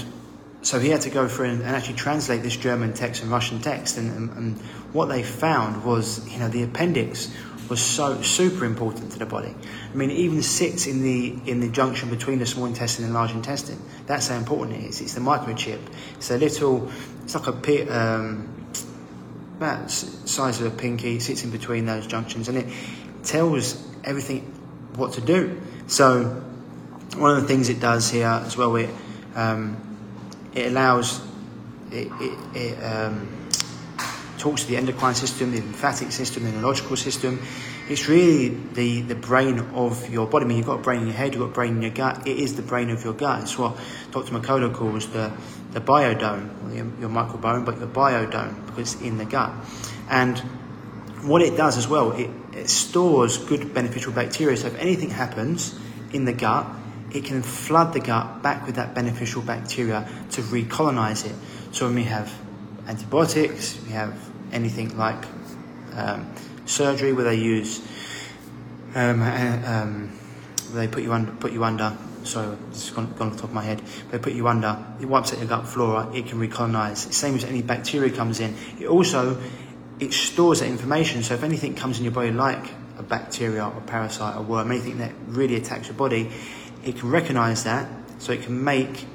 so 0.66 0.80
he 0.80 0.90
had 0.90 1.02
to 1.02 1.12
go 1.12 1.28
through 1.28 1.50
and, 1.50 1.62
and 1.62 1.76
actually 1.76 1.94
translate 1.94 2.42
this 2.42 2.58
German 2.58 2.94
text 2.94 3.22
and 3.22 3.30
Russian 3.30 3.62
text. 3.62 3.98
And, 4.00 4.12
and, 4.18 4.30
and, 4.36 4.62
what 4.94 5.08
they 5.08 5.22
found 5.24 5.84
was, 5.84 6.26
you 6.32 6.40
know, 6.40 6.48
the 6.48 6.64
appendix 6.64 7.32
was 7.70 7.82
so 7.82 8.22
super 8.22 8.66
important 8.66 9.12
to 9.12 9.20
the 9.20 9.26
body. 9.26 9.54
I 9.92 9.96
mean, 9.96 10.10
it 10.10 10.18
even 10.18 10.42
sits 10.42 10.88
in 10.88 11.04
the 11.04 11.38
in 11.46 11.60
the 11.60 11.68
junction 11.68 12.10
between 12.10 12.40
the 12.40 12.46
small 12.46 12.66
intestine 12.66 13.06
and 13.06 13.14
large 13.14 13.32
intestine. 13.32 13.80
That's 14.08 14.30
how 14.30 14.38
important 14.38 14.78
it 14.78 14.86
is. 14.86 15.02
It's 15.02 15.14
the 15.14 15.20
microchip. 15.20 15.82
It's 16.16 16.32
a 16.32 16.38
little. 16.38 16.90
It's 17.24 17.36
like 17.36 17.48
a 17.48 17.96
um, 18.00 18.48
about 19.58 19.92
size 19.92 20.62
of 20.62 20.74
a 20.74 20.76
pinky, 20.76 21.20
sits 21.20 21.44
in 21.44 21.52
between 21.52 21.86
those 21.86 22.08
junctions, 22.08 22.48
and 22.48 22.58
it 22.58 22.74
tells 23.24 23.86
everything 24.04 24.42
what 24.96 25.14
to 25.14 25.22
do. 25.22 25.62
So 25.88 26.24
one 27.18 27.36
of 27.36 27.42
the 27.42 27.48
things 27.48 27.70
it 27.70 27.80
does 27.80 28.10
here 28.10 28.28
as 28.28 28.56
well, 28.56 28.76
it 28.78 28.90
um, 29.36 29.95
it 30.56 30.68
allows 30.68 31.22
it, 31.92 32.12
it, 32.20 32.56
it 32.56 32.84
um, 32.84 33.28
talks 34.38 34.64
to 34.64 34.68
the 34.68 34.78
endocrine 34.78 35.16
system, 35.16 35.52
the 35.52 35.62
lymphatic 35.62 36.12
system, 36.12 36.44
the 36.44 36.52
neurological 36.52 36.96
system. 36.96 37.42
It's 37.88 38.10
really 38.10 38.50
the, 38.50 39.02
the 39.02 39.16
brain 39.16 39.60
of 39.76 40.10
your 40.10 40.26
body. 40.26 40.46
I 40.46 40.48
mean, 40.48 40.58
you've 40.58 40.66
got 40.66 40.80
a 40.80 40.82
brain 40.82 41.02
in 41.02 41.08
your 41.08 41.16
head, 41.16 41.34
you've 41.34 41.42
got 41.42 41.52
a 41.52 41.54
brain 41.54 41.76
in 41.76 41.82
your 41.84 41.92
gut. 41.92 42.28
It 42.28 42.40
is 42.40 42.56
the 42.56 42.64
brain 42.64 42.90
of 42.90 43.04
your 43.04 43.14
gut. 43.14 43.44
It's 43.44 43.58
what 43.60 43.78
Dr. 44.12 44.34
Mercola 44.34 44.74
calls 44.74 45.08
the 45.10 45.32
the 45.76 45.82
biodome, 45.82 46.74
your, 46.74 46.86
your 47.02 47.10
microbiome, 47.10 47.66
but 47.66 47.78
your 47.78 47.88
biodome 47.88 48.66
because 48.66 48.94
it's 48.94 49.02
in 49.04 49.18
the 49.18 49.26
gut. 49.26 49.52
And 50.10 50.40
what 51.22 51.42
it 51.42 51.58
does 51.58 51.78
as 51.78 51.86
well, 51.86 52.14
it, 52.14 52.30
it 52.54 52.70
stores 52.70 53.38
good 53.38 53.74
beneficial 53.74 54.14
bacteria. 54.14 54.56
So 54.56 54.68
if 54.68 54.80
anything 54.80 55.10
happens 55.10 55.78
in 56.14 56.24
the 56.24 56.32
gut, 56.32 56.66
it 57.16 57.26
can 57.26 57.42
flood 57.42 57.94
the 57.94 58.00
gut 58.00 58.44
back 58.44 58.66
with 58.66 58.76
that 58.76 58.94
beneficial 58.94 59.42
bacteria 59.42 60.08
to 60.32 60.42
recolonize 60.42 61.26
it. 61.26 61.36
So 61.74 61.86
when 61.86 61.96
we 61.96 62.04
have 62.04 62.34
antibiotics, 62.88 63.80
we 63.86 63.92
have 63.92 64.18
anything 64.52 64.98
like 64.98 65.24
um, 65.94 66.32
surgery 66.66 67.14
where 67.14 67.26
they 67.26 67.36
use, 67.36 67.82
um, 68.96 69.22
um, 69.22 70.20
they 70.74 70.88
put 70.88 71.04
you 71.04 71.14
under, 71.14 71.32
put 71.32 71.52
you 71.52 71.64
under 71.64 71.98
sorry, 72.26 72.58
it's 72.70 72.90
gone, 72.90 73.14
gone 73.14 73.28
off 73.28 73.36
the 73.36 73.42
top 73.42 73.50
of 73.50 73.54
my 73.54 73.64
head. 73.64 73.82
They 74.12 74.20
put 74.20 74.34
you 74.34 74.48
under, 74.48 74.84
it 75.00 75.06
wipes 75.06 75.34
out 75.34 75.40
your 75.40 75.48
gut 75.48 75.68
flora, 75.68 76.12
it 76.14 76.28
can 76.28 76.40
recolonize. 76.40 77.14
Same 77.14 77.36
as 77.36 77.44
any 77.44 77.62
bacteria 77.62 78.12
comes 78.12 78.40
in. 78.40 78.56
It 78.80 78.88
also, 78.88 79.42
it 80.00 80.14
stores 80.14 80.60
that 80.60 80.68
information. 80.68 81.24
So 81.24 81.36
if 81.36 81.44
anything 81.44 81.76
comes 81.76 82.00
in 82.00 82.04
your 82.04 82.14
body 82.14 82.32
like 82.32 82.68
a 82.98 83.04
bacteria 83.04 83.66
or 83.66 83.82
parasite 83.82 84.36
or 84.36 84.42
worm, 84.42 84.72
anything 84.72 84.98
that 84.98 85.12
really 85.28 85.56
attacks 85.56 85.88
your 85.88 85.96
body, 85.96 86.32
it 86.86 86.98
can 86.98 87.10
recognize 87.10 87.64
that. 87.66 87.90
So 88.20 88.32
it 88.32 88.44
can 88.44 88.64
make, 88.64 89.06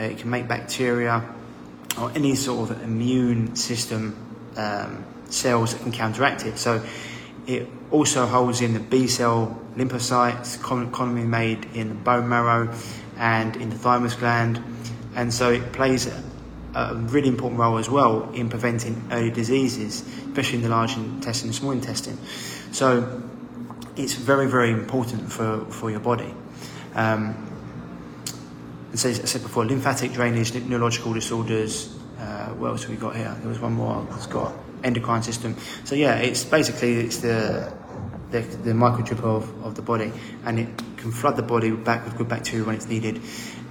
uh, 0.00 0.04
it 0.04 0.18
can 0.18 0.30
make 0.30 0.48
bacteria 0.48 1.22
or 2.00 2.10
any 2.12 2.34
sort 2.34 2.70
of 2.70 2.82
immune 2.82 3.54
system 3.54 4.16
um, 4.56 5.04
cells 5.28 5.72
that 5.72 5.82
can 5.82 5.92
counteract 5.92 6.44
it. 6.44 6.58
So 6.58 6.82
it 7.46 7.68
also 7.90 8.26
holds 8.26 8.60
in 8.60 8.74
the 8.74 8.80
B 8.80 9.06
cell 9.06 9.60
lymphocytes, 9.76 10.60
commonly 10.60 11.24
made 11.24 11.66
in 11.74 11.88
the 11.88 11.94
bone 11.94 12.28
marrow 12.28 12.74
and 13.16 13.56
in 13.56 13.70
the 13.70 13.76
thymus 13.76 14.14
gland, 14.14 14.62
and 15.14 15.32
so 15.32 15.50
it 15.50 15.72
plays 15.72 16.06
a 16.74 16.94
really 16.94 17.28
important 17.28 17.60
role 17.60 17.78
as 17.78 17.90
well 17.90 18.30
in 18.32 18.48
preventing 18.48 19.08
early 19.10 19.30
diseases, 19.30 20.02
especially 20.26 20.56
in 20.56 20.62
the 20.62 20.68
large 20.70 20.96
intestine 20.96 21.48
and 21.48 21.54
small 21.54 21.72
intestine. 21.72 22.18
So 22.72 23.22
it's 23.96 24.14
very, 24.14 24.48
very 24.48 24.70
important 24.70 25.30
for, 25.30 25.66
for 25.66 25.90
your 25.90 26.00
body. 26.00 26.34
Um, 26.94 27.48
as 28.92 29.06
I 29.06 29.12
said 29.12 29.42
before, 29.42 29.64
lymphatic 29.64 30.12
drainage, 30.12 30.54
neurological 30.54 31.14
disorders. 31.14 31.96
Uh, 32.18 32.50
what 32.50 32.68
else 32.68 32.82
have 32.82 32.90
we 32.90 32.96
got 32.96 33.16
here? 33.16 33.34
There 33.40 33.48
was 33.48 33.58
one 33.58 33.72
more. 33.72 34.06
It's 34.12 34.26
got 34.26 34.52
endocrine 34.84 35.22
system. 35.22 35.56
So 35.84 35.94
yeah, 35.94 36.16
it's 36.16 36.44
basically 36.44 37.00
it's 37.00 37.18
the 37.18 37.72
the, 38.30 38.40
the 38.40 38.72
microchip 38.72 39.20
of, 39.22 39.64
of 39.64 39.74
the 39.74 39.82
body, 39.82 40.12
and 40.44 40.58
it 40.58 40.68
can 40.96 41.12
flood 41.12 41.36
the 41.36 41.42
body 41.42 41.70
back 41.70 42.04
with 42.04 42.16
good 42.16 42.28
bacteria 42.28 42.64
when 42.64 42.74
it's 42.74 42.88
needed, 42.88 43.20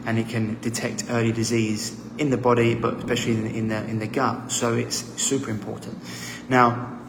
and 0.05 0.19
it 0.19 0.29
can 0.29 0.59
detect 0.61 1.05
early 1.09 1.31
disease 1.31 1.99
in 2.17 2.29
the 2.29 2.37
body, 2.37 2.75
but 2.75 2.95
especially 2.95 3.33
in, 3.33 3.45
in 3.47 3.67
the 3.69 3.83
in 3.85 3.99
the 3.99 4.07
gut. 4.07 4.51
So 4.51 4.73
it's 4.75 4.97
super 5.21 5.49
important. 5.49 5.97
Now, 6.49 6.99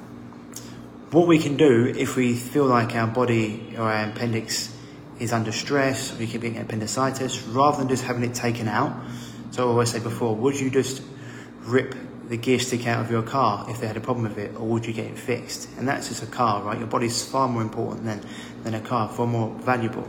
what 1.11 1.27
we 1.27 1.39
can 1.39 1.57
do 1.57 1.93
if 1.97 2.17
we 2.17 2.35
feel 2.35 2.65
like 2.65 2.95
our 2.95 3.07
body 3.07 3.75
or 3.77 3.83
our 3.83 4.11
appendix 4.11 4.72
is 5.23 5.33
under 5.33 5.53
stress, 5.53 6.13
or 6.13 6.21
you 6.21 6.27
keep 6.27 6.41
getting 6.41 6.59
appendicitis, 6.59 7.43
rather 7.45 7.79
than 7.79 7.89
just 7.89 8.03
having 8.03 8.25
it 8.25 8.35
taken 8.35 8.67
out. 8.67 8.93
So 9.53 9.69
I 9.69 9.71
always 9.71 9.91
say 9.91 10.01
before, 10.01 10.35
would 10.35 10.59
you 10.59 10.69
just 10.69 11.03
rip 11.61 11.95
the 12.29 12.37
gear 12.37 12.59
stick 12.59 12.87
out 12.87 13.05
of 13.05 13.11
your 13.11 13.23
car 13.23 13.67
if 13.69 13.81
they 13.81 13.87
had 13.87 13.97
a 13.97 14.01
problem 14.01 14.25
with 14.25 14.39
it, 14.39 14.57
or 14.57 14.67
would 14.67 14.85
you 14.85 14.93
get 14.93 15.07
it 15.07 15.19
fixed? 15.19 15.69
And 15.79 15.87
that's 15.87 16.09
just 16.09 16.23
a 16.23 16.27
car, 16.27 16.63
right? 16.63 16.79
Your 16.79 16.89
body's 16.89 17.25
far 17.25 17.49
more 17.49 17.63
important 17.63 18.05
than, 18.05 18.21
than 18.65 18.75
a 18.75 18.81
car, 18.81 19.09
far 19.09 19.27
more 19.27 19.51
valuable. 19.61 20.09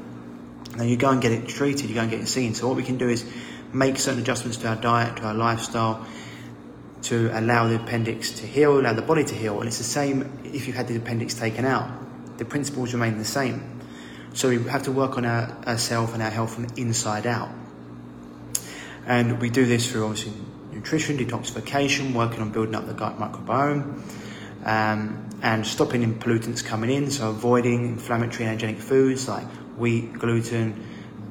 Now 0.76 0.84
you 0.84 0.98
go 0.98 1.10
and 1.10 1.22
get 1.22 1.32
it 1.32 1.48
treated, 1.48 1.90
you 1.90 1.96
go 1.96 2.02
and 2.02 2.10
get 2.10 2.22
it 2.22 2.28
seen. 2.28 2.56
So 2.56 2.68
what 2.68 2.76
we 2.76 2.84
can 2.84 2.98
do 2.98 3.08
is 3.08 3.24
make 3.72 3.98
certain 3.98 4.22
adjustments 4.22 4.58
to 4.58 4.70
our 4.70 4.76
diet, 4.76 5.18
to 5.18 5.24
our 5.24 5.34
lifestyle, 5.36 6.08
to 7.04 7.30
allow 7.38 7.68
the 7.68 7.76
appendix 7.76 8.32
to 8.40 8.48
heal, 8.48 8.80
allow 8.80 8.94
the 8.94 9.02
body 9.02 9.24
to 9.26 9.36
heal. 9.36 9.60
And 9.60 9.68
it's 9.68 9.78
the 9.78 9.84
same 9.84 10.40
if 10.44 10.68
you 10.68 10.74
had 10.74 10.88
the 10.88 10.96
appendix 10.96 11.36
taken 11.36 11.66
out. 11.66 11.90
The 12.38 12.46
principles 12.46 12.94
remain 12.94 13.20
the 13.20 13.26
same. 13.26 13.82
So 14.34 14.50
we 14.50 14.64
have 14.64 14.84
to 14.84 14.92
work 14.92 15.18
on 15.18 15.26
our, 15.26 15.50
ourselves 15.68 16.14
and 16.14 16.22
our 16.24 16.32
health 16.32 16.56
from 16.56 16.66
inside 16.76 17.28
out. 17.28 17.50
And 19.06 19.40
we 19.40 19.50
do 19.50 19.66
this 19.66 19.92
through 19.92 20.06
obviously 20.06 20.34
nutrition, 20.72 21.18
detoxification, 21.18 22.14
working 22.14 22.42
on 22.42 22.50
building 22.52 22.74
up 22.74 22.88
the 22.88 22.94
gut 22.94 23.20
microbiome, 23.20 24.02
um, 24.66 25.30
and 25.44 25.68
stopping 25.68 26.20
pollutants 26.20 26.66
coming 26.66 26.90
in, 26.90 27.12
so 27.12 27.30
avoiding 27.30 27.86
inflammatory 27.86 28.46
and 28.46 28.60
allergenic 28.60 28.80
foods 28.80 29.28
like 29.28 29.46
wheat, 29.78 30.14
gluten, 30.14 30.84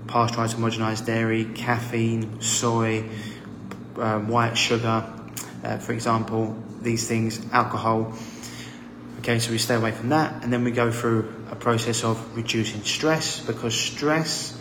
pasteurized 0.06 0.56
homogenized 0.56 1.06
dairy, 1.06 1.44
caffeine, 1.44 2.40
soy, 2.40 3.08
um, 3.96 4.28
white 4.28 4.56
sugar, 4.56 5.12
uh, 5.64 5.78
for 5.78 5.92
example, 5.92 6.56
these 6.82 7.08
things, 7.08 7.40
alcohol. 7.52 8.12
Okay, 9.20 9.38
so 9.38 9.50
we 9.50 9.58
stay 9.58 9.74
away 9.74 9.92
from 9.92 10.10
that, 10.10 10.44
and 10.44 10.52
then 10.52 10.62
we 10.62 10.70
go 10.70 10.92
through 10.92 11.41
a 11.52 11.54
process 11.54 12.02
of 12.02 12.34
reducing 12.34 12.82
stress 12.82 13.38
because 13.40 13.78
stress, 13.78 14.58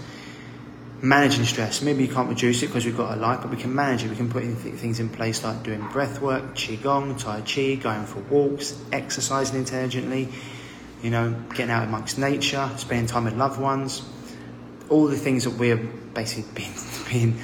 managing 1.02 1.46
stress, 1.46 1.82
maybe 1.82 2.04
you 2.04 2.14
can't 2.14 2.28
reduce 2.28 2.62
it 2.62 2.68
because 2.68 2.86
we've 2.86 2.98
got 2.98 3.18
a 3.18 3.20
life, 3.20 3.40
but 3.42 3.50
we 3.50 3.56
can 3.56 3.74
manage 3.74 4.04
it. 4.04 4.10
We 4.10 4.18
can 4.18 4.30
put 4.30 4.44
in 4.44 4.62
th- 4.62 4.76
things 4.76 5.00
in 5.00 5.08
place 5.08 5.42
like 5.42 5.64
doing 5.64 5.88
breath 5.88 6.22
work, 6.22 6.54
qigong, 6.54 7.18
tai 7.18 7.42
chi, 7.42 7.82
going 7.82 8.06
for 8.06 8.20
walks, 8.20 8.78
exercising 8.92 9.58
intelligently, 9.58 10.28
you 11.02 11.10
know, 11.10 11.34
getting 11.52 11.72
out 11.72 11.86
amongst 11.86 12.20
nature, 12.20 12.70
spending 12.76 13.08
time 13.08 13.24
with 13.24 13.36
loved 13.36 13.60
ones, 13.60 14.04
all 14.90 15.08
the 15.08 15.18
things 15.18 15.46
that 15.46 15.52
we're 15.52 15.78
basically 15.78 16.52
being, 16.54 16.74
being 17.10 17.42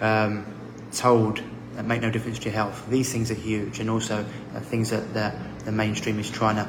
um, 0.00 0.44
told 0.90 1.40
that 1.76 1.86
make 1.86 2.02
no 2.02 2.10
difference 2.10 2.40
to 2.40 2.46
your 2.46 2.54
health. 2.54 2.84
These 2.90 3.12
things 3.12 3.30
are 3.30 3.34
huge, 3.34 3.78
and 3.78 3.88
also 3.88 4.24
uh, 4.56 4.58
things 4.58 4.90
that 4.90 5.14
the, 5.14 5.32
the 5.64 5.70
mainstream 5.70 6.18
is 6.18 6.28
trying 6.28 6.56
to 6.56 6.68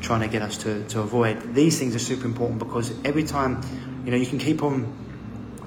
trying 0.00 0.20
to 0.20 0.28
get 0.28 0.42
us 0.42 0.58
to, 0.58 0.84
to 0.88 1.00
avoid. 1.00 1.54
These 1.54 1.78
things 1.78 1.94
are 1.94 2.00
super 2.00 2.26
important 2.26 2.58
because 2.58 2.92
every 3.04 3.24
time, 3.24 3.60
you 4.04 4.10
know, 4.10 4.16
you 4.16 4.26
can 4.26 4.38
keep 4.38 4.62
on 4.62 5.06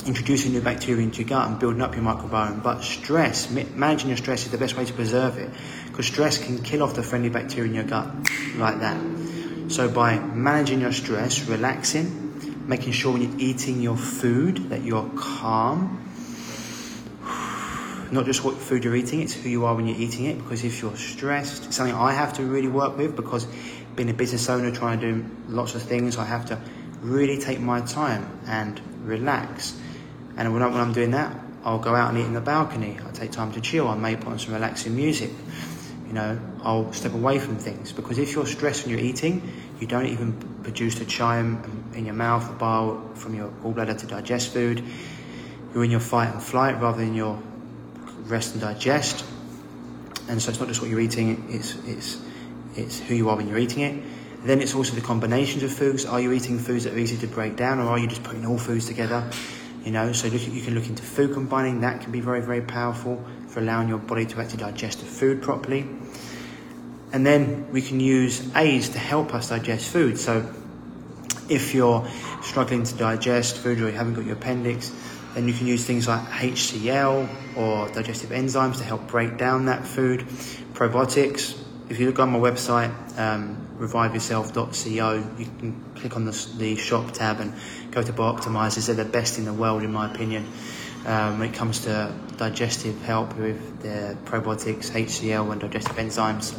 introducing 0.06 0.52
new 0.52 0.62
bacteria 0.62 1.04
into 1.04 1.20
your 1.20 1.30
gut 1.30 1.48
and 1.48 1.60
building 1.60 1.82
up 1.82 1.96
your 1.96 2.04
microbiome, 2.04 2.64
but 2.64 2.82
stress, 2.82 3.50
managing 3.50 4.10
your 4.10 4.18
stress 4.18 4.46
is 4.46 4.52
the 4.52 4.58
best 4.58 4.76
way 4.76 4.86
to 4.86 4.94
preserve 4.94 5.38
it 5.38 5.50
because 5.88 6.08
stress 6.08 6.44
can 6.44 6.62
kill 6.64 6.82
off 6.82 6.96
the 6.96 7.04
friendly 7.04 7.30
bacteria 7.30 7.70
in 7.70 7.76
your 7.76 7.84
gut 7.84 8.08
like 8.56 8.80
that. 8.80 9.00
So 9.72 9.90
by 9.90 10.18
managing 10.20 10.82
your 10.82 10.92
stress, 10.92 11.48
relaxing, 11.48 12.68
making 12.68 12.94
sure 12.94 13.14
when 13.14 13.22
you're 13.22 13.40
eating 13.40 13.82
your 13.82 13.96
food 13.96 14.70
that 14.70 14.84
you're 14.84 15.10
calm, 15.16 15.98
not 18.12 18.26
just 18.26 18.44
what 18.44 18.58
food 18.58 18.84
you're 18.84 18.96
eating, 18.96 19.22
it's 19.22 19.34
who 19.34 19.48
you 19.48 19.66
are 19.66 19.76
when 19.76 19.88
you're 19.88 19.98
eating 19.98 20.26
it. 20.26 20.38
Because 20.38 20.64
if 20.66 20.82
you're 20.82 20.98
stressed, 20.98 21.66
it's 21.66 21.78
something 21.78 21.96
I 21.96 22.12
have 22.12 22.34
to 22.34 22.44
really 22.44 22.68
work 22.68 22.98
with 22.98 23.16
because 23.16 23.48
being 23.96 24.10
a 24.10 24.14
business 24.14 24.50
owner, 24.50 24.72
trying 24.72 25.00
to 25.00 25.14
do 25.14 25.26
lots 25.48 25.76
of 25.76 25.82
things, 25.82 26.18
I 26.18 26.26
have 26.26 26.46
to 26.48 26.60
really 27.02 27.40
take 27.40 27.60
my 27.60 27.82
time 27.82 28.40
and 28.46 28.80
relax. 29.04 29.78
And 30.38 30.54
when, 30.54 30.62
I, 30.62 30.82
am 30.82 30.94
doing 30.94 31.12
that, 31.12 31.36
I'll 31.64 31.80
go 31.80 31.96
out 31.96 32.10
and 32.10 32.18
eat 32.18 32.26
in 32.26 32.34
the 32.34 32.42
balcony. 32.42 32.98
I 33.06 33.12
take 33.12 33.32
time 33.32 33.52
to 33.54 33.62
chill. 33.62 33.88
I 33.88 33.96
may 33.96 34.16
put 34.16 34.28
on 34.28 34.40
some 34.40 34.54
relaxing 34.54 34.96
music. 34.96 35.32
You 36.08 36.14
know, 36.14 36.40
I'll 36.64 36.92
step 36.94 37.14
away 37.14 37.40
from 37.40 37.58
things 37.58 37.94
because 37.94 38.18
if 38.18 38.34
you're 38.34 38.46
stressed 38.46 38.86
when 38.86 38.92
you're 38.96 39.06
eating, 39.06 39.50
you 39.80 39.88
don't 39.88 40.08
even 40.08 40.34
produce 40.62 40.96
the 40.96 41.06
chyme 41.06 41.64
in 41.96 42.06
your 42.06 42.14
mouth, 42.14 42.48
the 42.48 42.54
bile 42.54 43.10
from 43.16 43.34
your 43.34 43.50
gallbladder 43.64 43.98
to 44.00 44.08
digest 44.08 44.54
food. 44.54 44.84
You're 45.74 45.86
in 45.86 45.92
your 45.92 46.02
fight 46.02 46.34
and 46.34 46.44
flight 46.44 46.82
rather 46.82 46.98
than 46.98 47.14
your 47.14 47.42
rest 48.24 48.54
and 48.54 48.62
digest. 48.62 49.26
And 50.28 50.42
so 50.42 50.50
it's 50.50 50.60
not 50.60 50.68
just 50.68 50.82
what 50.82 50.90
you're 50.90 51.00
eating; 51.00 51.48
it's 51.50 51.76
it's 51.86 52.22
it's 52.76 53.00
who 53.00 53.16
you 53.16 53.30
are 53.30 53.38
when 53.38 53.48
you're 53.48 53.58
eating 53.58 53.84
it. 53.84 54.04
Then 54.44 54.62
it's 54.62 54.74
also 54.74 54.96
the 54.96 55.02
combinations 55.02 55.64
of 55.64 55.72
foods. 55.72 56.06
Are 56.06 56.20
you 56.20 56.32
eating 56.32 56.58
foods 56.58 56.86
that 56.86 56.94
are 56.94 56.98
easy 56.98 57.18
to 57.18 57.28
break 57.28 57.56
down, 57.56 57.80
or 57.80 57.90
are 57.90 58.00
you 58.00 58.08
just 58.08 58.24
putting 58.24 58.46
all 58.46 58.58
foods 58.58 58.88
together? 58.88 59.30
You 59.84 59.92
know, 59.92 60.12
so 60.14 60.28
look, 60.28 60.48
you 60.48 60.62
can 60.62 60.76
look 60.76 60.88
into 60.88 61.04
food 61.04 61.34
combining. 61.34 61.82
That 61.82 62.02
can 62.02 62.12
be 62.12 62.22
very, 62.22 62.42
very 62.42 62.62
powerful 62.62 63.24
for 63.48 63.60
allowing 63.60 63.90
your 63.90 63.98
body 63.98 64.26
to 64.26 64.40
actually 64.40 64.60
digest 64.60 65.00
the 65.00 65.06
food 65.06 65.42
properly. 65.42 65.88
And 67.14 67.26
then 67.26 67.72
we 67.72 67.82
can 67.82 68.00
use 68.00 68.56
aids 68.56 68.90
to 68.90 69.00
help 69.00 69.34
us 69.34 69.50
digest 69.50 69.92
food. 69.92 70.18
So 70.18 70.50
if 71.50 71.74
you're 71.74 72.08
struggling 72.42 72.84
to 72.84 72.96
digest 72.96 73.58
food 73.58 73.82
or 73.82 73.90
you 73.90 73.96
haven't 73.96 74.14
got 74.14 74.26
your 74.26 74.36
appendix, 74.36 74.92
then 75.34 75.48
you 75.48 75.54
can 75.54 75.68
use 75.68 75.86
things 75.86 76.08
like 76.08 76.22
HCl 76.22 77.58
or 77.58 77.90
digestive 77.90 78.30
enzymes 78.30 78.78
to 78.78 78.84
help 78.84 79.08
break 79.08 79.38
down 79.38 79.66
that 79.66 79.86
food. 79.86 80.22
Probiotics. 80.74 81.61
If 81.92 82.00
you 82.00 82.06
look 82.06 82.20
on 82.20 82.30
my 82.30 82.40
website, 82.40 83.20
um, 83.20 83.68
reviveyourself.co, 83.78 85.38
you 85.38 85.46
can 85.60 85.84
click 85.96 86.16
on 86.16 86.24
the, 86.24 86.50
the 86.58 86.78
shop 86.78 87.12
tab 87.12 87.42
and 87.42 87.54
go 87.92 88.02
to 88.02 88.14
BiOptimizers. 88.14 88.88
They're 88.88 88.96
the 88.96 89.04
best 89.04 89.38
in 89.38 89.44
the 89.44 89.52
world, 89.52 89.84
in 89.84 89.92
my 89.92 90.10
opinion, 90.10 90.48
um, 91.06 91.38
when 91.38 91.50
it 91.50 91.54
comes 91.54 91.82
to 91.82 92.16
digestive 92.38 93.02
help 93.02 93.36
with 93.36 93.82
their 93.82 94.16
probiotics, 94.24 94.92
HCl, 94.92 95.52
and 95.52 95.60
digestive 95.60 95.98
enzymes. 95.98 96.58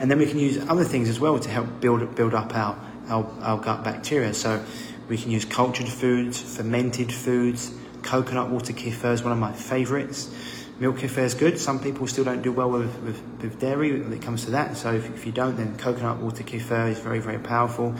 And 0.00 0.10
then 0.10 0.18
we 0.18 0.26
can 0.26 0.40
use 0.40 0.58
other 0.68 0.82
things 0.82 1.08
as 1.08 1.20
well 1.20 1.38
to 1.38 1.48
help 1.48 1.80
build 1.80 2.16
build 2.16 2.34
up 2.34 2.56
our, 2.56 2.76
our, 3.06 3.24
our 3.40 3.58
gut 3.58 3.84
bacteria. 3.84 4.34
So 4.34 4.64
we 5.08 5.16
can 5.16 5.30
use 5.30 5.44
cultured 5.44 5.86
foods, 5.86 6.40
fermented 6.56 7.12
foods, 7.12 7.72
coconut 8.02 8.50
water 8.50 8.72
kefir 8.72 9.12
is 9.12 9.22
one 9.22 9.32
of 9.32 9.38
my 9.38 9.52
favourites. 9.52 10.28
Milk 10.82 10.96
kefir 10.96 11.22
is 11.22 11.34
good. 11.34 11.60
Some 11.60 11.78
people 11.78 12.08
still 12.08 12.24
don't 12.24 12.42
do 12.42 12.50
well 12.50 12.68
with, 12.68 12.92
with, 13.04 13.22
with 13.40 13.60
dairy 13.60 14.00
when 14.00 14.12
it 14.12 14.20
comes 14.20 14.46
to 14.46 14.50
that. 14.50 14.76
So 14.76 14.92
if, 14.92 15.14
if, 15.14 15.24
you 15.24 15.30
don't, 15.30 15.56
then 15.56 15.78
coconut 15.78 16.18
water 16.18 16.42
kefir 16.42 16.90
is 16.90 16.98
very, 16.98 17.20
very 17.20 17.38
powerful. 17.38 17.94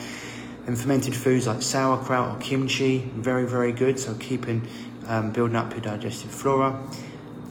And 0.67 0.77
fermented 0.77 1.15
foods 1.15 1.47
like 1.47 1.63
sauerkraut 1.63 2.35
or 2.35 2.41
kimchi, 2.41 2.99
very, 3.15 3.47
very 3.47 3.71
good. 3.71 4.01
So 4.01 4.15
keeping, 4.15 4.67
um, 5.07 5.31
building 5.31 5.55
up 5.55 5.71
your 5.71 5.81
digestive 5.81 6.33
flora. 6.33 6.83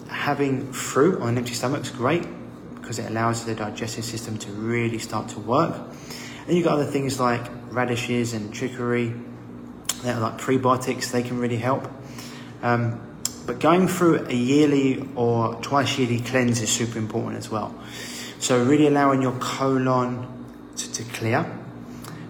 Having 0.10 0.74
fruit 0.74 1.22
on 1.22 1.30
an 1.30 1.38
empty 1.38 1.54
stomach 1.54 1.84
is 1.84 1.92
great 1.92 2.28
because 2.76 3.00
it 3.00 3.10
allows 3.10 3.46
the 3.46 3.56
digestive 3.56 4.04
system 4.04 4.38
to 4.38 4.52
really 4.52 5.00
start 5.00 5.30
to 5.30 5.40
work. 5.40 5.74
And 6.46 6.58
you've 6.58 6.66
got 6.66 6.74
other 6.74 6.92
things 6.92 7.22
like 7.22 7.50
radishes 7.70 8.34
and 8.34 8.54
chicory, 8.54 9.14
that 10.04 10.18
are 10.18 10.20
like 10.20 10.42
prebiotics, 10.42 11.10
they 11.12 11.24
can 11.24 11.40
really 11.40 11.56
help. 11.56 11.90
Um, 12.62 13.11
but 13.46 13.60
going 13.60 13.88
through 13.88 14.28
a 14.28 14.34
yearly 14.34 15.08
or 15.16 15.56
twice 15.62 15.98
yearly 15.98 16.20
cleanse 16.20 16.62
is 16.62 16.72
super 16.72 16.98
important 16.98 17.38
as 17.38 17.50
well. 17.50 17.76
So 18.40 18.64
really 18.64 18.88
allowing 18.88 19.22
your 19.22 19.38
colon 19.40 20.28
to, 20.78 20.94
to 20.94 21.04
clear, 21.04 21.46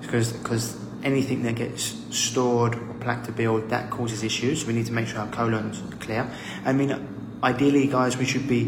because 0.02 0.34
because 0.34 0.78
anything 1.04 1.44
that 1.44 1.56
gets 1.56 1.96
stored 2.16 2.76
or 2.76 2.94
plaque 3.00 3.24
to 3.26 3.32
build 3.32 3.70
that 3.70 3.90
causes 3.90 4.24
issues. 4.24 4.66
We 4.66 4.74
need 4.74 4.86
to 4.88 4.94
make 4.94 5.08
sure 5.08 5.20
our 5.20 5.28
colon's 5.28 5.82
clear. 6.00 6.30
I 6.66 6.74
mean, 6.74 7.40
ideally, 7.44 7.88
guys, 7.88 8.18
we 8.18 8.26
should 8.26 8.48
be 8.48 8.66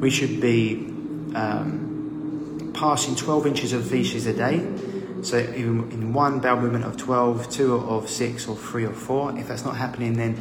we 0.00 0.10
should 0.10 0.40
be 0.40 0.76
um, 1.34 2.72
passing 2.74 3.16
12 3.16 3.46
inches 3.46 3.72
of 3.72 3.88
feces 3.88 4.26
a 4.26 4.32
day. 4.32 4.58
So 5.22 5.38
even 5.38 5.90
in 5.90 6.12
one 6.12 6.40
bowel 6.40 6.60
movement 6.60 6.84
of 6.84 6.96
12, 6.98 7.50
two 7.50 7.76
of 7.76 8.10
six, 8.10 8.46
or 8.46 8.56
three 8.56 8.84
or 8.84 8.92
four. 8.92 9.36
If 9.38 9.48
that's 9.48 9.64
not 9.64 9.76
happening, 9.76 10.14
then 10.14 10.36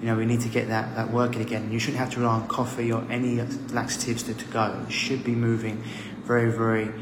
you 0.00 0.06
know 0.06 0.16
we 0.16 0.24
need 0.24 0.40
to 0.40 0.48
get 0.48 0.68
that, 0.68 0.96
that 0.96 1.10
working 1.10 1.42
again. 1.42 1.70
You 1.70 1.78
shouldn't 1.78 1.98
have 1.98 2.10
to 2.12 2.20
rely 2.20 2.34
on 2.34 2.48
coffee 2.48 2.90
or 2.92 3.04
any 3.10 3.40
laxatives 3.70 4.22
to, 4.24 4.34
to 4.34 4.44
go. 4.46 4.84
It 4.86 4.92
should 4.92 5.24
be 5.24 5.32
moving 5.32 5.82
very, 6.24 6.50
very 6.50 6.92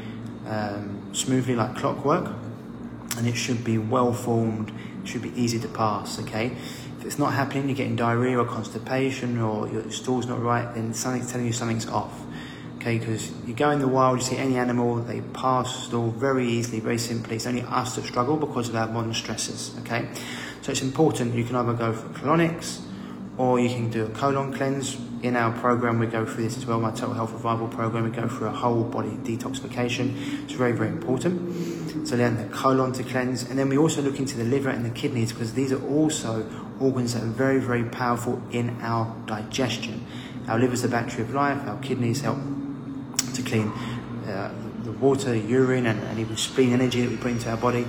um, 0.47 1.13
smoothly 1.13 1.55
like 1.55 1.75
clockwork, 1.75 2.33
and 3.17 3.27
it 3.27 3.35
should 3.35 3.63
be 3.63 3.77
well 3.77 4.13
formed. 4.13 4.71
It 5.03 5.07
should 5.07 5.21
be 5.21 5.33
easy 5.39 5.59
to 5.59 5.67
pass. 5.67 6.19
Okay. 6.19 6.55
If 6.99 7.05
it's 7.05 7.17
not 7.17 7.33
happening, 7.33 7.69
you're 7.69 7.77
getting 7.77 7.95
diarrhea 7.95 8.37
or 8.37 8.45
constipation, 8.45 9.39
or 9.39 9.69
your 9.69 9.89
stool's 9.89 10.27
not 10.27 10.41
right, 10.41 10.73
then 10.75 10.93
something's 10.93 11.31
telling 11.31 11.47
you 11.47 11.53
something's 11.53 11.87
off 11.87 12.25
okay? 12.79 12.97
Because 12.97 13.31
you 13.45 13.53
go 13.53 13.69
in 13.71 13.79
the 13.79 13.87
wild, 13.87 14.19
you 14.19 14.23
see 14.23 14.37
any 14.37 14.57
animal, 14.57 14.95
they 14.95 15.21
pass 15.21 15.85
stool 15.85 16.11
very 16.11 16.47
easily, 16.47 16.79
very 16.79 16.97
simply. 16.97 17.35
It's 17.35 17.45
only 17.45 17.61
us 17.61 17.95
that 17.95 18.05
struggle 18.05 18.37
because 18.37 18.69
of 18.69 18.75
our 18.75 18.87
modern 18.87 19.13
stresses, 19.13 19.75
okay? 19.79 20.07
So 20.61 20.71
it's 20.71 20.81
important 20.81 21.35
you 21.35 21.43
can 21.43 21.55
either 21.55 21.73
go 21.73 21.93
for 21.93 22.07
colonics 22.19 22.81
or 23.39 23.57
you 23.57 23.69
can 23.69 23.89
do 23.89 24.05
a 24.05 24.09
colon 24.09 24.53
cleanse. 24.53 24.97
In 25.23 25.37
our 25.37 25.57
program, 25.59 25.97
we 25.97 26.07
go 26.07 26.25
through 26.25 26.43
this 26.43 26.57
as 26.57 26.65
well. 26.65 26.79
My 26.81 26.91
total 26.91 27.13
health 27.13 27.31
revival 27.31 27.69
program, 27.69 28.03
we 28.03 28.09
go 28.09 28.27
through 28.27 28.47
a 28.47 28.51
whole 28.51 28.83
body 28.83 29.11
detoxification. 29.11 30.43
It's 30.43 30.53
very, 30.53 30.73
very 30.73 30.89
important. 30.89 32.05
So 32.05 32.17
then 32.17 32.35
the 32.35 32.53
colon 32.53 32.91
to 32.93 33.03
cleanse, 33.03 33.49
and 33.49 33.57
then 33.57 33.69
we 33.69 33.77
also 33.77 34.01
look 34.01 34.19
into 34.19 34.35
the 34.35 34.43
liver 34.43 34.69
and 34.69 34.83
the 34.83 34.89
kidneys 34.89 35.31
because 35.31 35.53
these 35.53 35.71
are 35.71 35.81
also 35.87 36.45
organs 36.81 37.13
that 37.13 37.23
are 37.23 37.27
very, 37.27 37.59
very 37.59 37.85
powerful 37.85 38.41
in 38.51 38.77
our 38.81 39.15
digestion. 39.25 40.05
Our 40.49 40.59
liver 40.59 40.73
is 40.73 40.81
the 40.81 40.89
battery 40.89 41.23
of 41.23 41.33
life. 41.33 41.65
Our 41.65 41.79
kidneys 41.79 42.19
help 42.19 42.39
to 43.35 43.41
clean 43.41 43.69
uh, 44.27 44.53
the 44.83 44.91
water, 44.91 45.31
the 45.31 45.39
urine, 45.39 45.85
and, 45.85 46.03
and, 46.03 46.19
even 46.19 46.35
spleen 46.35 46.73
energy 46.73 47.01
that 47.03 47.09
we 47.09 47.15
bring 47.15 47.35
into 47.35 47.49
our 47.49 47.57
body. 47.57 47.87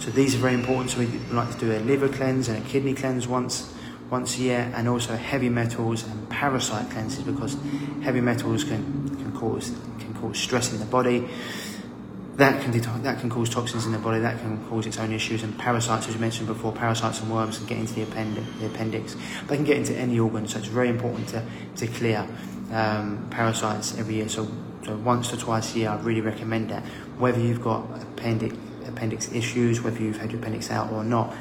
So 0.00 0.10
these 0.10 0.34
are 0.34 0.38
very 0.38 0.54
important. 0.54 0.90
So 0.90 0.98
we 0.98 1.06
like 1.32 1.50
to 1.52 1.58
do 1.58 1.72
a 1.72 1.80
liver 1.80 2.08
cleanse 2.08 2.48
and 2.48 2.62
a 2.62 2.68
kidney 2.68 2.92
cleanse 2.92 3.26
once 3.26 3.72
once 4.10 4.36
a 4.38 4.40
year, 4.40 4.72
and 4.74 4.88
also 4.88 5.16
heavy 5.16 5.48
metals 5.48 6.04
and 6.04 6.28
parasite 6.28 6.90
cleanses 6.90 7.22
because 7.22 7.56
heavy 8.02 8.20
metals 8.20 8.64
can, 8.64 9.08
can 9.16 9.32
cause 9.32 9.72
can 9.98 10.14
cause 10.14 10.38
stress 10.38 10.72
in 10.72 10.80
the 10.80 10.86
body. 10.86 11.28
That 12.36 12.62
can 12.62 12.72
that 13.02 13.20
can 13.20 13.30
cause 13.30 13.50
toxins 13.50 13.86
in 13.86 13.92
the 13.92 13.98
body. 13.98 14.20
That 14.20 14.38
can 14.40 14.64
cause 14.68 14.86
its 14.86 14.98
own 14.98 15.12
issues. 15.12 15.42
And 15.42 15.56
parasites, 15.58 16.08
as 16.08 16.14
you 16.14 16.20
mentioned 16.20 16.48
before, 16.48 16.72
parasites 16.72 17.20
and 17.20 17.30
worms 17.30 17.58
can 17.58 17.66
get 17.66 17.78
into 17.78 17.94
the, 17.94 18.02
appendix. 18.02 18.46
The 18.58 18.66
appendix. 18.66 19.16
They 19.46 19.56
can 19.56 19.64
get 19.64 19.76
into 19.76 19.94
any 19.96 20.18
organ, 20.18 20.48
so 20.48 20.58
it's 20.58 20.68
very 20.68 20.88
important 20.88 21.28
to 21.28 21.44
to 21.76 21.86
clear 21.86 22.26
um, 22.72 23.26
parasites 23.30 23.98
every 23.98 24.16
year. 24.16 24.28
So 24.28 24.48
so 24.84 24.96
once 24.96 25.32
or 25.32 25.36
twice 25.36 25.74
a 25.74 25.78
year, 25.78 25.90
I 25.90 25.96
really 26.00 26.22
recommend 26.22 26.70
that. 26.70 26.82
Whether 27.18 27.40
you've 27.40 27.62
got 27.62 27.84
appendix, 28.00 28.56
appendix 28.86 29.30
issues, 29.32 29.82
whether 29.82 30.00
you've 30.02 30.16
had 30.16 30.32
your 30.32 30.40
appendix 30.40 30.70
out 30.70 30.90
or 30.90 31.04
not, 31.04 31.34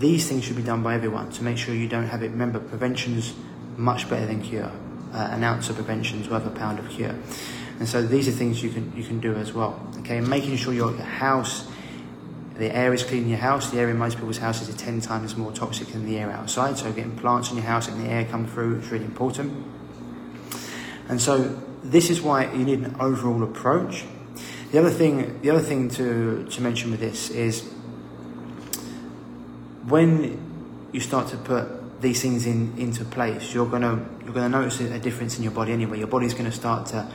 these 0.00 0.28
things 0.28 0.44
should 0.44 0.56
be 0.56 0.62
done 0.62 0.82
by 0.82 0.94
everyone 0.94 1.30
to 1.32 1.44
make 1.44 1.58
sure 1.58 1.74
you 1.74 1.88
don't 1.88 2.08
have 2.08 2.22
it. 2.22 2.30
Remember, 2.30 2.58
prevention's 2.58 3.34
much 3.76 4.08
better 4.08 4.26
than 4.26 4.42
cure. 4.42 4.72
Uh, 5.12 5.28
an 5.32 5.44
ounce 5.44 5.68
of 5.68 5.76
prevention 5.76 6.20
is 6.20 6.28
worth 6.28 6.46
a 6.46 6.50
pound 6.50 6.78
of 6.78 6.88
cure. 6.88 7.14
And 7.78 7.88
so 7.88 8.02
these 8.02 8.26
are 8.26 8.32
things 8.32 8.62
you 8.62 8.70
can 8.70 8.92
you 8.96 9.04
can 9.04 9.20
do 9.20 9.34
as 9.34 9.52
well. 9.52 9.80
Okay, 9.98 10.20
making 10.20 10.56
sure 10.56 10.72
your 10.72 10.92
house, 10.96 11.68
the 12.56 12.74
air 12.74 12.92
is 12.94 13.02
clean 13.02 13.24
in 13.24 13.28
your 13.28 13.38
house. 13.38 13.70
The 13.70 13.78
air 13.78 13.90
in 13.90 13.98
most 13.98 14.16
people's 14.16 14.38
houses 14.38 14.68
is 14.68 14.76
ten 14.76 15.00
times 15.00 15.36
more 15.36 15.52
toxic 15.52 15.88
than 15.88 16.06
the 16.06 16.18
air 16.18 16.30
outside. 16.30 16.78
So 16.78 16.92
getting 16.92 17.16
plants 17.16 17.50
in 17.50 17.56
your 17.56 17.66
house 17.66 17.88
and 17.88 18.04
the 18.04 18.10
air 18.10 18.24
come 18.24 18.46
through 18.46 18.80
is 18.80 18.90
really 18.90 19.04
important. 19.04 19.66
And 21.08 21.20
so 21.20 21.58
this 21.82 22.10
is 22.10 22.22
why 22.22 22.52
you 22.52 22.64
need 22.64 22.80
an 22.80 22.96
overall 23.00 23.42
approach. 23.42 24.04
The 24.70 24.78
other 24.78 24.90
thing, 24.90 25.40
the 25.42 25.50
other 25.50 25.62
thing 25.62 25.88
to, 25.90 26.46
to 26.48 26.62
mention 26.62 26.92
with 26.92 27.00
this 27.00 27.30
is 27.30 27.68
when 29.86 30.88
you 30.92 31.00
start 31.00 31.28
to 31.28 31.36
put 31.36 32.00
these 32.00 32.22
things 32.22 32.46
in 32.46 32.74
into 32.78 33.04
place, 33.04 33.54
you're 33.54 33.66
gonna 33.66 34.04
you're 34.24 34.32
gonna 34.32 34.48
notice 34.48 34.80
a 34.80 34.98
difference 34.98 35.36
in 35.36 35.42
your 35.42 35.52
body 35.52 35.72
anyway. 35.72 35.98
Your 35.98 36.08
body's 36.08 36.34
gonna 36.34 36.52
start 36.52 36.86
to 36.88 37.06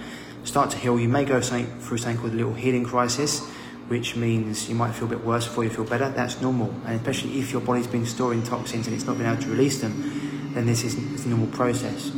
start 0.43 0.69
to 0.71 0.78
heal. 0.78 0.99
You 0.99 1.10
may 1.10 1.25
go 1.25 1.41
through 1.41 1.97
something 1.97 2.17
called 2.17 2.34
a 2.34 2.36
little 2.36 2.54
healing 2.54 2.86
crisis, 2.86 3.41
which 3.88 4.15
means 4.15 4.69
you 4.69 4.75
might 4.75 4.93
feel 4.93 5.08
a 5.08 5.10
bit 5.10 5.23
worse 5.23 5.47
before 5.47 5.63
you 5.63 5.69
feel 5.69 5.86
better. 5.86 6.10
That's 6.10 6.41
normal, 6.41 6.73
and 6.86 6.95
especially 6.95 7.39
if 7.39 7.51
your 7.51 7.62
body's 7.62 7.88
been 7.88 8.06
storing 8.06 8.43
toxins 8.43 8.88
and 8.88 8.95
it's 8.95 9.06
not 9.06 9.17
been 9.17 9.28
able 9.28 9.41
to 9.41 9.49
release 9.49 9.82
them, 9.82 10.51
then 10.54 10.65
this 10.65 10.84
is 10.84 11.25
a 11.25 11.30
normal 11.30 11.47
process. 11.47 12.12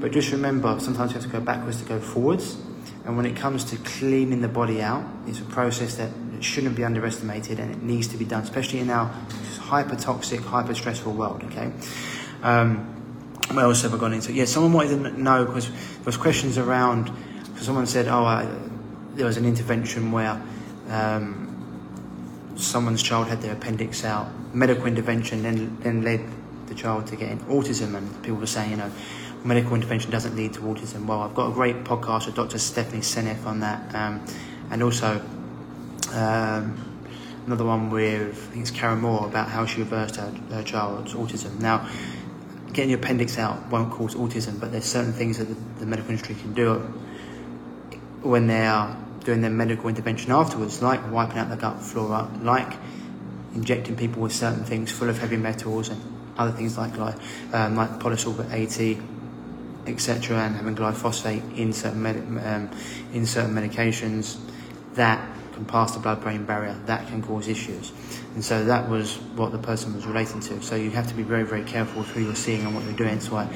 But 0.00 0.12
just 0.12 0.32
remember, 0.32 0.78
sometimes 0.80 1.12
you 1.12 1.20
have 1.20 1.24
to 1.24 1.32
go 1.32 1.40
backwards 1.40 1.80
to 1.80 1.88
go 1.88 1.98
forwards. 1.98 2.58
And 3.06 3.16
when 3.16 3.26
it 3.26 3.36
comes 3.36 3.64
to 3.64 3.76
cleaning 3.76 4.40
the 4.40 4.48
body 4.48 4.82
out, 4.82 5.04
it's 5.26 5.40
a 5.40 5.44
process 5.44 5.96
that 5.96 6.10
shouldn't 6.44 6.76
be 6.76 6.84
underestimated 6.84 7.58
and 7.58 7.70
it 7.70 7.82
needs 7.82 8.08
to 8.08 8.16
be 8.16 8.24
done, 8.24 8.42
especially 8.42 8.80
in 8.80 8.90
our 8.90 9.06
hyper 9.58 9.96
toxic, 9.96 10.40
hyper 10.40 10.74
stressful 10.74 11.12
world. 11.12 11.42
Okay. 11.44 11.72
Um, 12.42 12.90
what 13.52 13.64
else 13.64 13.82
have 13.82 13.94
I 13.94 13.98
gone 13.98 14.12
into? 14.12 14.32
Yeah, 14.32 14.46
someone 14.46 14.72
wanted 14.72 15.02
to 15.02 15.22
know 15.22 15.44
because 15.44 15.68
there 15.68 16.04
was 16.04 16.16
questions 16.16 16.58
around. 16.58 17.10
Because 17.44 17.66
someone 17.66 17.86
said, 17.86 18.08
"Oh, 18.08 18.24
I, 18.24 18.48
there 19.14 19.26
was 19.26 19.36
an 19.36 19.44
intervention 19.44 20.12
where 20.12 20.42
um, 20.88 22.52
someone's 22.56 23.02
child 23.02 23.28
had 23.28 23.42
their 23.42 23.52
appendix 23.52 24.04
out. 24.04 24.28
Medical 24.54 24.86
intervention 24.86 25.42
then 25.42 25.76
then 25.80 26.02
led 26.02 26.24
the 26.66 26.74
child 26.74 27.06
to 27.08 27.16
getting 27.16 27.38
autism, 27.40 27.94
and 27.96 28.22
people 28.22 28.38
were 28.38 28.46
saying, 28.46 28.70
you 28.70 28.76
know." 28.76 28.90
medical 29.44 29.74
intervention 29.74 30.10
doesn't 30.10 30.34
lead 30.36 30.54
to 30.54 30.60
autism. 30.60 31.04
Well, 31.04 31.20
I've 31.20 31.34
got 31.34 31.50
a 31.50 31.52
great 31.52 31.84
podcast 31.84 32.24
with 32.24 32.34
Dr. 32.34 32.58
Stephanie 32.58 33.02
Seneff 33.02 33.44
on 33.44 33.60
that, 33.60 33.94
um, 33.94 34.24
and 34.70 34.82
also 34.82 35.20
um, 36.14 36.76
another 37.46 37.64
one 37.64 37.90
with 37.90 38.30
I 38.30 38.52
think 38.52 38.62
it's 38.62 38.70
Karen 38.70 39.00
Moore 39.00 39.26
about 39.26 39.48
how 39.48 39.66
she 39.66 39.80
reversed 39.80 40.16
her, 40.16 40.30
her 40.50 40.62
child's 40.62 41.14
autism. 41.14 41.60
Now, 41.60 41.88
getting 42.72 42.90
your 42.90 42.98
appendix 42.98 43.38
out 43.38 43.68
won't 43.68 43.92
cause 43.92 44.14
autism, 44.14 44.60
but 44.60 44.72
there's 44.72 44.84
certain 44.84 45.12
things 45.12 45.38
that 45.38 45.44
the, 45.44 45.54
the 45.80 45.86
medical 45.86 46.10
industry 46.10 46.34
can 46.34 46.54
do 46.54 46.78
when 48.22 48.46
they 48.46 48.66
are 48.66 48.96
doing 49.24 49.40
their 49.40 49.50
medical 49.50 49.88
intervention 49.88 50.32
afterwards, 50.32 50.82
like 50.82 51.10
wiping 51.10 51.38
out 51.38 51.50
the 51.50 51.56
gut 51.56 51.80
flora, 51.82 52.28
like 52.42 52.72
injecting 53.54 53.96
people 53.96 54.22
with 54.22 54.32
certain 54.32 54.64
things 54.64 54.90
full 54.90 55.08
of 55.08 55.18
heavy 55.18 55.36
metals 55.36 55.88
and 55.88 56.00
other 56.36 56.52
things 56.52 56.76
like 56.76 56.98
um, 57.52 57.76
like 57.76 57.90
polysorbate 58.00 58.52
80 58.52 59.00
etc., 59.86 60.38
and 60.38 60.56
having 60.56 60.74
glyphosate 60.74 61.58
in 61.58 61.72
certain 61.72 62.02
med- 62.02 62.16
um, 62.16 62.70
in 63.12 63.26
certain 63.26 63.54
medications, 63.54 64.38
that 64.94 65.20
can 65.54 65.64
pass 65.64 65.92
the 65.92 66.00
blood-brain 66.00 66.44
barrier. 66.44 66.78
That 66.86 67.06
can 67.08 67.22
cause 67.22 67.48
issues, 67.48 67.92
and 68.34 68.44
so 68.44 68.64
that 68.64 68.88
was 68.88 69.16
what 69.36 69.52
the 69.52 69.58
person 69.58 69.94
was 69.94 70.06
relating 70.06 70.40
to. 70.40 70.62
So 70.62 70.76
you 70.76 70.90
have 70.90 71.08
to 71.08 71.14
be 71.14 71.22
very, 71.22 71.44
very 71.44 71.64
careful 71.64 72.00
with 72.00 72.10
who 72.10 72.22
you're 72.22 72.34
seeing 72.34 72.62
and 72.64 72.74
what 72.74 72.84
you're 72.84 72.92
doing. 72.92 73.20
So 73.20 73.36
I 73.36 73.48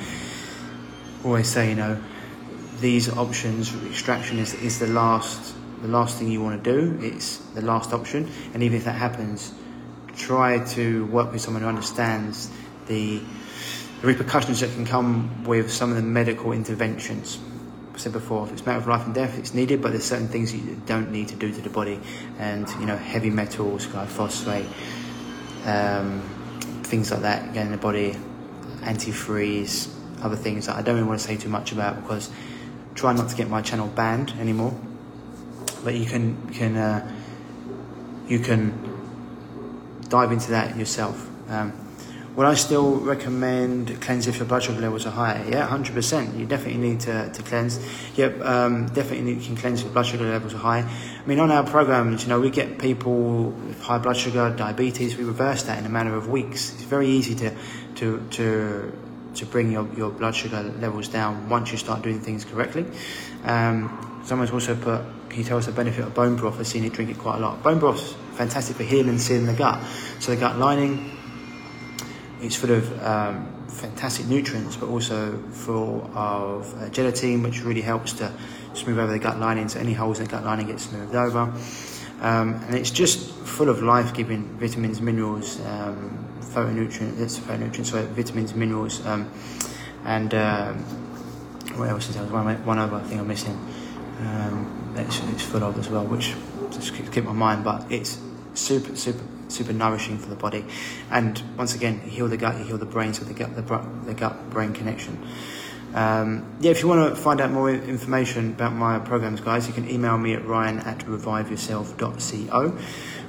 always 1.25 1.49
say, 1.49 1.71
you 1.71 1.77
know, 1.77 2.01
these 2.81 3.09
options, 3.09 3.75
extraction 3.87 4.39
is 4.39 4.55
is 4.55 4.79
the 4.79 4.87
last 4.87 5.55
the 5.83 5.89
last 5.89 6.19
thing 6.19 6.31
you 6.31 6.43
want 6.43 6.63
to 6.63 6.73
do. 6.73 6.99
It's 7.05 7.39
the 7.55 7.63
last 7.63 7.93
option, 7.93 8.31
and 8.55 8.63
even 8.63 8.79
if 8.79 8.85
that 8.85 8.93
happens, 8.93 9.53
try 10.17 10.65
to 10.75 11.07
work 11.07 11.33
with 11.33 11.41
someone 11.41 11.63
who 11.63 11.69
understands 11.69 12.51
the 12.87 13.21
the 14.01 14.07
repercussions 14.07 14.61
that 14.61 14.73
can 14.73 14.87
come 14.87 15.45
with 15.45 15.73
some 15.73 15.91
of 15.91 15.97
the 15.97 16.03
medical 16.03 16.53
interventions. 16.53 17.39
I 17.99 18.01
said 18.01 18.13
before, 18.13 18.47
if 18.47 18.53
it's 18.53 18.63
a 18.63 18.65
matter 18.65 18.79
of 18.79 18.87
life 18.87 19.07
and 19.07 19.13
death, 19.13 19.37
it's 19.41 19.55
needed, 19.55 19.83
but 19.83 19.91
there's 19.91 20.05
certain 20.05 20.29
things 20.29 20.55
you 20.55 20.81
don't 20.87 21.11
need 21.11 21.27
to 21.29 21.35
do 21.35 21.53
to 21.53 21.61
the 21.61 21.69
body, 21.69 21.99
and 22.39 22.69
you 22.79 22.87
know, 22.87 22.97
heavy 22.97 23.29
metals, 23.29 23.89
glyphosate, 23.89 24.69
um, 25.65 26.21
things 26.85 27.11
like 27.11 27.23
that, 27.23 27.53
get 27.55 27.67
in 27.67 27.73
the 27.73 27.77
body, 27.77 28.17
antifreeze, 28.83 29.93
other 30.23 30.37
things 30.37 30.67
that 30.67 30.77
I 30.77 30.83
don't 30.83 30.95
really 30.95 31.09
want 31.09 31.19
to 31.19 31.27
say 31.27 31.37
too 31.37 31.49
much 31.49 31.73
about 31.73 32.01
because 32.01 32.31
try 32.95 33.13
not 33.15 33.31
to 33.31 33.37
get 33.37 33.51
my 33.51 33.63
channel 33.63 33.89
banned 33.89 34.31
anymore. 34.39 34.79
But 35.83 35.97
you 35.97 36.07
can 36.07 36.53
can 36.53 36.77
uh, 36.77 37.17
you 38.29 38.39
can 38.39 38.79
dive 40.09 40.31
into 40.31 40.53
that 40.53 40.77
yourself. 40.77 41.29
Um, 41.49 41.73
would 42.39 42.47
I 42.47 42.55
still 42.55 43.01
recommend 43.01 44.01
cleanse 44.01 44.29
if 44.29 44.37
your 44.37 44.47
blood 44.47 44.63
sugar 44.63 44.81
levels 44.81 45.05
are 45.07 45.11
high? 45.11 45.45
Yeah, 45.51 45.67
100%. 45.67 46.39
You 46.39 46.47
definitely 46.47 46.81
need 46.81 47.01
to, 47.01 47.33
to 47.33 47.43
cleanse. 47.43 47.81
Yep, 48.15 48.41
um, 48.43 48.87
definitely 48.87 49.33
you 49.35 49.45
can 49.45 49.57
cleanse 49.57 49.81
if 49.81 49.87
your 49.87 49.93
blood 49.93 50.07
sugar 50.07 50.23
levels 50.23 50.55
are 50.55 50.59
high. 50.59 50.89
I 50.89 51.27
mean, 51.27 51.41
on 51.41 51.51
our 51.51 51.65
programs, 51.65 52.23
you 52.23 52.29
know, 52.29 52.39
we 52.39 52.51
get 52.51 52.79
people 52.79 53.51
with 53.51 53.83
high 53.83 53.99
blood 53.99 54.17
sugar, 54.17 54.55
diabetes, 54.57 55.17
we 55.17 55.25
reverse 55.25 55.65
that 55.65 55.81
in 55.81 55.85
a 55.85 55.89
matter 55.89 56.15
of 56.15 56.29
weeks. 56.29 56.73
It's 56.75 56.85
very 56.85 57.09
easy 57.09 57.35
to, 57.35 57.57
to, 57.97 58.25
to, 58.31 58.93
to 59.35 59.47
bring 59.47 59.73
your, 59.73 59.93
your 59.97 60.11
blood 60.11 60.37
sugar 60.37 60.63
levels 60.63 61.09
down 61.09 61.49
once 61.49 61.73
you 61.73 61.77
start 61.77 62.03
doing 62.03 62.21
things 62.21 62.45
correctly. 62.45 62.87
Um, 63.43 64.23
someone's 64.25 64.53
also 64.53 64.77
put, 64.77 65.03
can 65.29 65.41
you 65.41 65.45
tell 65.45 65.59
us 65.59 65.67
the 65.67 65.73
benefit 65.73 66.05
of 66.05 66.15
bone 66.15 66.37
broth? 66.37 66.61
I've 66.61 66.69
seen 66.69 66.85
you 66.85 66.91
drink 66.91 67.11
it 67.11 67.19
quite 67.19 67.39
a 67.39 67.41
lot. 67.41 67.65
Bone 67.65 67.81
broth's 67.81 68.13
fantastic 68.35 68.77
for 68.77 68.85
healing 68.85 69.09
and 69.09 69.21
sealing 69.21 69.47
the 69.47 69.55
gut. 69.55 69.83
So 70.21 70.33
the 70.33 70.41
gut 70.41 70.57
lining, 70.57 71.18
it's 72.41 72.57
full 72.57 72.71
of 72.71 73.05
um, 73.05 73.67
fantastic 73.69 74.27
nutrients, 74.27 74.77
but 74.77 74.89
also 74.89 75.37
full 75.51 76.11
of 76.15 76.73
uh, 76.81 76.89
gelatin, 76.91 77.43
which 77.43 77.63
really 77.63 77.81
helps 77.81 78.13
to, 78.15 78.33
smooth 78.75 78.99
over 78.99 79.13
the 79.13 79.19
gut 79.19 79.39
lining, 79.39 79.69
so 79.69 79.81
any 79.81 79.93
holes 79.93 80.19
in 80.19 80.27
the 80.27 80.31
gut 80.31 80.45
lining 80.45 80.67
get 80.67 80.81
smoothed 80.81 81.15
over. 81.15 81.53
Um, 82.21 82.55
and 82.67 82.75
it's 82.75 82.91
just 82.91 83.31
full 83.31 83.69
of 83.69 83.83
life-giving 83.83 84.59
vitamins, 84.59 85.01
minerals, 85.01 85.61
um, 85.67 86.27
phytonutrients, 86.41 87.21
it's 87.21 87.39
phytonutrients, 87.39 87.87
so 87.87 88.05
vitamins, 88.07 88.55
minerals, 88.55 89.05
um, 89.07 89.31
and 90.05 90.35
um, 90.35 90.79
what 91.77 91.89
else 91.89 92.09
is 92.09 92.17
there? 92.17 92.25
One, 92.25 92.65
one 92.65 92.79
other 92.79 93.01
thing 93.01 93.21
I'm 93.21 93.29
missing. 93.29 93.59
Um, 94.21 94.95
it's, 94.97 95.21
it's 95.29 95.43
full 95.43 95.63
of 95.63 95.79
as 95.79 95.89
well, 95.89 96.05
which 96.05 96.35
just 96.71 96.95
keep 96.95 97.25
my 97.25 97.33
mind, 97.33 97.65
but 97.65 97.91
it's 97.91 98.19
super, 98.59 98.97
super, 98.97 99.25
super 99.49 99.73
nourishing 99.73 100.19
for 100.19 100.29
the 100.29 100.37
body. 100.37 100.65
And 101.11 101.41
once 101.57 101.75
again, 101.75 102.03
you 102.05 102.11
heal 102.11 102.29
the 102.29 102.37
gut, 102.37 102.59
you 102.59 102.65
heal 102.65 102.79
the 102.79 102.87
brain, 102.87 103.15
so 103.15 103.25
the 103.25 103.35
gut, 103.35 103.55
the, 103.55 103.63
the 104.05 104.15
gut-brain 104.15 104.73
connection. 104.73 105.27
Um, 105.95 106.45
yeah, 106.61 106.71
if 106.71 106.83
you 106.83 106.89
want 106.89 107.15
to 107.15 107.21
find 107.21 107.41
out 107.41 107.51
more 107.51 107.71
information 107.71 108.53
about 108.53 108.75
my 108.75 108.99
programs, 108.99 109.41
guys, 109.41 109.67
you 109.67 109.73
can 109.73 109.89
email 109.89 110.19
me 110.19 110.35
at 110.35 110.45
ryan 110.45 110.81
at 110.81 110.99
reviveyourself.co 110.99 112.79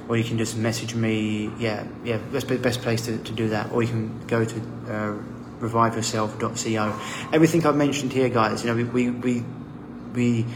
or 0.08 0.16
you 0.16 0.24
can 0.24 0.38
just 0.38 0.56
message 0.56 0.94
me. 0.94 1.50
Yeah, 1.58 1.86
yeah, 2.04 2.18
that's 2.30 2.44
the 2.44 2.58
best 2.58 2.82
place 2.82 3.06
to, 3.06 3.16
to 3.16 3.32
do 3.32 3.48
that. 3.50 3.72
Or 3.72 3.82
you 3.82 3.88
can 3.88 4.26
go 4.26 4.44
to 4.44 4.56
uh, 4.88 5.16
reviveyourself.co. 5.60 7.00
Everything 7.32 7.64
I've 7.64 7.76
mentioned 7.76 8.12
here, 8.12 8.28
guys, 8.28 8.64
you 8.64 8.70
know, 8.70 8.76
we, 8.76 8.84
we, 8.84 9.10
we, 9.10 9.44
we 10.12 10.46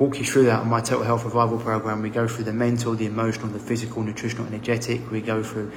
walk 0.00 0.18
you 0.18 0.24
through 0.24 0.44
that 0.44 0.60
on 0.60 0.68
my 0.68 0.80
total 0.80 1.04
health 1.04 1.24
revival 1.24 1.58
program. 1.58 2.00
We 2.00 2.08
go 2.08 2.26
through 2.26 2.44
the 2.44 2.54
mental, 2.54 2.94
the 2.94 3.04
emotional, 3.04 3.48
the 3.48 3.58
physical, 3.58 4.02
nutritional, 4.02 4.46
energetic. 4.46 5.10
We 5.10 5.20
go 5.20 5.42
through 5.42 5.72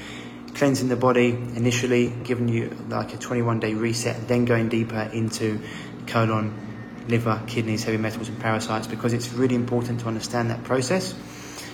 cleansing 0.56 0.88
the 0.88 0.96
body 0.96 1.30
initially, 1.30 2.08
giving 2.24 2.48
you 2.48 2.76
like 2.88 3.14
a 3.14 3.18
21 3.18 3.60
day 3.60 3.74
reset, 3.74 4.30
then 4.30 4.46
going 4.46 4.70
deeper 4.70 5.10
into 5.14 5.60
colon, 6.08 7.04
liver, 7.10 7.42
kidneys, 7.48 7.84
heavy 7.84 7.98
metals, 7.98 8.30
and 8.30 8.40
parasites 8.40 8.88
because 8.88 9.12
it's 9.12 9.34
really 9.34 9.56
important 9.56 10.00
to 10.00 10.08
understand 10.08 10.50
that 10.52 10.64
process. 10.64 11.14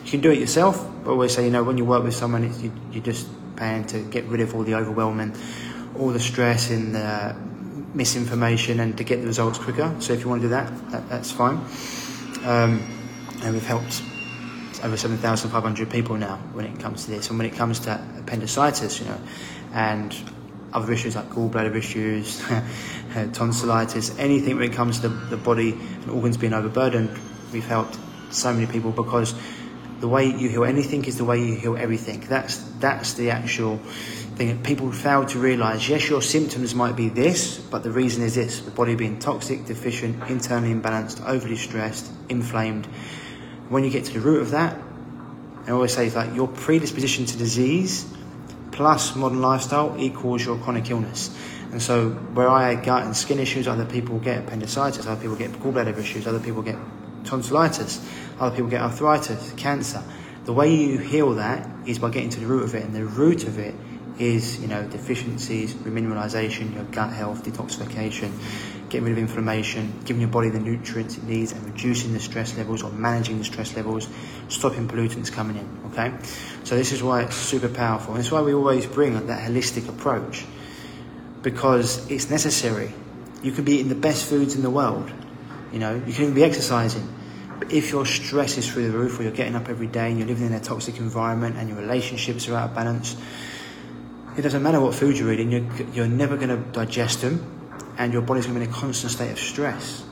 You 0.03 0.09
can 0.09 0.21
do 0.21 0.31
it 0.31 0.39
yourself. 0.39 0.83
I 1.05 1.09
always 1.09 1.35
say, 1.35 1.45
you 1.45 1.51
know, 1.51 1.63
when 1.63 1.77
you 1.77 1.85
work 1.85 2.03
with 2.03 2.15
someone, 2.15 2.51
you, 2.63 2.71
you're 2.91 3.03
just 3.03 3.27
paying 3.57 3.85
to 3.87 3.99
get 3.99 4.25
rid 4.25 4.41
of 4.41 4.55
all 4.55 4.63
the 4.63 4.73
overwhelming, 4.73 5.35
all 5.99 6.09
the 6.09 6.19
stress 6.19 6.71
and 6.71 6.95
the 6.95 7.35
misinformation 7.93 8.79
and 8.79 8.97
to 8.97 9.03
get 9.03 9.21
the 9.21 9.27
results 9.27 9.59
quicker. 9.59 9.95
So 9.99 10.13
if 10.13 10.21
you 10.21 10.29
want 10.29 10.41
to 10.41 10.47
do 10.47 10.49
that, 10.49 10.91
that 10.91 11.09
that's 11.09 11.31
fine. 11.31 11.63
Um, 12.45 12.81
and 13.41 13.53
we've 13.53 13.65
helped 13.65 14.01
over 14.83 14.97
7,500 14.97 15.89
people 15.89 16.17
now 16.17 16.37
when 16.53 16.65
it 16.65 16.79
comes 16.79 17.05
to 17.05 17.11
this. 17.11 17.29
And 17.29 17.37
when 17.37 17.47
it 17.47 17.55
comes 17.55 17.79
to 17.81 18.01
appendicitis, 18.17 18.99
you 18.99 19.05
know, 19.05 19.19
and 19.73 20.15
other 20.73 20.91
issues 20.91 21.15
like 21.15 21.29
gallbladder 21.29 21.75
issues, 21.75 22.43
tonsillitis, 23.33 24.17
anything 24.17 24.55
when 24.55 24.71
it 24.71 24.73
comes 24.73 24.99
to 24.99 25.09
the, 25.09 25.15
the 25.27 25.37
body 25.37 25.71
and 25.71 26.09
organs 26.09 26.37
being 26.37 26.53
overburdened, 26.53 27.09
we've 27.51 27.65
helped 27.65 27.97
so 28.31 28.53
many 28.53 28.67
people 28.67 28.91
because 28.91 29.33
the 29.99 30.07
way 30.07 30.25
you 30.27 30.49
heal 30.49 30.63
anything 30.63 31.03
is 31.05 31.17
the 31.17 31.25
way 31.25 31.39
you 31.43 31.55
heal 31.55 31.75
everything. 31.75 32.21
That's 32.21 32.57
that's 32.79 33.13
the 33.13 33.31
actual 33.31 33.79
people 34.63 34.91
fail 34.91 35.25
to 35.25 35.39
realise. 35.39 35.87
Yes, 35.87 36.09
your 36.09 36.21
symptoms 36.21 36.73
might 36.73 36.95
be 36.95 37.09
this, 37.09 37.59
but 37.59 37.83
the 37.83 37.91
reason 37.91 38.23
is 38.23 38.35
this: 38.35 38.61
the 38.61 38.71
body 38.71 38.95
being 38.95 39.19
toxic, 39.19 39.65
deficient, 39.65 40.29
internally 40.29 40.73
imbalanced, 40.73 41.25
overly 41.27 41.57
stressed, 41.57 42.11
inflamed 42.29 42.87
when 43.69 43.83
you 43.83 43.89
get 43.91 44.05
to 44.05 44.13
the 44.13 44.19
root 44.19 44.41
of 44.41 44.51
that, 44.51 44.75
I 45.67 45.71
always 45.71 45.93
say 45.93 46.09
like 46.09 46.35
your 46.35 46.47
predisposition 46.47 47.25
to 47.27 47.37
disease 47.37 48.11
plus 48.71 49.15
modern 49.15 49.41
lifestyle 49.41 49.95
equals 49.99 50.43
your 50.43 50.57
chronic 50.57 50.89
illness. 50.89 51.35
And 51.71 51.81
so 51.81 52.09
where 52.09 52.49
I 52.49 52.73
get 52.75 52.85
gut 52.85 53.03
and 53.03 53.15
skin 53.15 53.39
issues, 53.39 53.67
other 53.67 53.85
people 53.85 54.17
get 54.19 54.39
appendicitis, 54.39 55.05
other 55.05 55.21
people 55.21 55.35
get 55.35 55.51
gallbladder 55.51 55.97
issues, 55.97 56.25
other 56.25 56.39
people 56.39 56.63
get 56.63 56.77
tonsillitis, 57.25 58.03
other 58.39 58.55
people 58.55 58.71
get 58.71 58.81
arthritis, 58.81 59.53
cancer. 59.53 60.03
The 60.45 60.53
way 60.53 60.73
you 60.73 60.97
heal 60.97 61.35
that 61.35 61.69
is 61.87 61.99
by 61.99 62.09
getting 62.09 62.31
to 62.31 62.39
the 62.39 62.47
root 62.47 62.63
of 62.63 62.73
it, 62.73 62.83
and 62.83 62.95
the 62.95 63.05
root 63.05 63.43
of 63.43 63.59
it 63.59 63.75
is, 64.19 64.59
you 64.59 64.67
know, 64.67 64.85
deficiencies, 64.87 65.73
remineralization, 65.73 66.73
your 66.75 66.83
gut 66.85 67.11
health, 67.11 67.43
detoxification, 67.43 68.31
getting 68.89 69.05
rid 69.05 69.13
of 69.13 69.17
inflammation, 69.17 69.93
giving 70.05 70.21
your 70.21 70.29
body 70.29 70.49
the 70.49 70.59
nutrients 70.59 71.17
it 71.17 71.23
needs, 71.23 71.51
and 71.51 71.63
reducing 71.63 72.13
the 72.13 72.19
stress 72.19 72.57
levels 72.57 72.83
or 72.83 72.91
managing 72.91 73.37
the 73.37 73.45
stress 73.45 73.75
levels, 73.75 74.07
stopping 74.49 74.87
pollutants 74.87 75.31
coming 75.31 75.57
in. 75.57 75.79
Okay, 75.91 76.13
so 76.63 76.75
this 76.75 76.91
is 76.91 77.01
why 77.01 77.23
it's 77.23 77.35
super 77.35 77.69
powerful. 77.69 78.13
And 78.13 78.21
it's 78.21 78.31
why 78.31 78.41
we 78.41 78.53
always 78.53 78.85
bring 78.85 79.13
that 79.27 79.49
holistic 79.49 79.87
approach 79.87 80.45
because 81.41 82.09
it's 82.11 82.29
necessary. 82.29 82.93
You 83.41 83.51
can 83.53 83.63
be 83.63 83.75
eating 83.75 83.89
the 83.89 83.95
best 83.95 84.25
foods 84.25 84.55
in 84.55 84.61
the 84.61 84.69
world, 84.69 85.11
you 85.71 85.79
know, 85.79 85.95
you 85.95 86.13
can 86.13 86.23
even 86.23 86.33
be 86.33 86.43
exercising. 86.43 87.07
But 87.59 87.71
if 87.71 87.91
your 87.91 88.05
stress 88.05 88.57
is 88.57 88.71
through 88.71 88.91
the 88.91 88.97
roof, 88.97 89.19
or 89.19 89.23
you're 89.23 89.31
getting 89.31 89.55
up 89.55 89.69
every 89.69 89.87
day 89.87 90.09
and 90.09 90.17
you're 90.17 90.27
living 90.27 90.47
in 90.47 90.53
a 90.53 90.59
toxic 90.59 90.97
environment 90.97 91.57
and 91.57 91.69
your 91.69 91.77
relationships 91.77 92.47
are 92.47 92.55
out 92.55 92.69
of 92.69 92.75
balance, 92.75 93.15
it 94.39 94.43
doesn't 94.43 94.63
matter 94.63 94.79
what 94.79 94.95
food 94.95 95.17
you're 95.17 95.31
eating, 95.33 95.51
you're, 95.51 95.87
you're 95.93 96.07
never 96.07 96.37
going 96.37 96.49
to 96.49 96.57
digest 96.71 97.21
them 97.21 97.59
and 97.97 98.13
your 98.13 98.21
body's 98.21 98.45
going 98.45 98.55
to 98.55 98.61
be 98.61 98.65
in 98.65 98.71
a 98.71 98.73
constant 98.73 99.11
state 99.11 99.31
of 99.31 99.37
stress. 99.37 100.05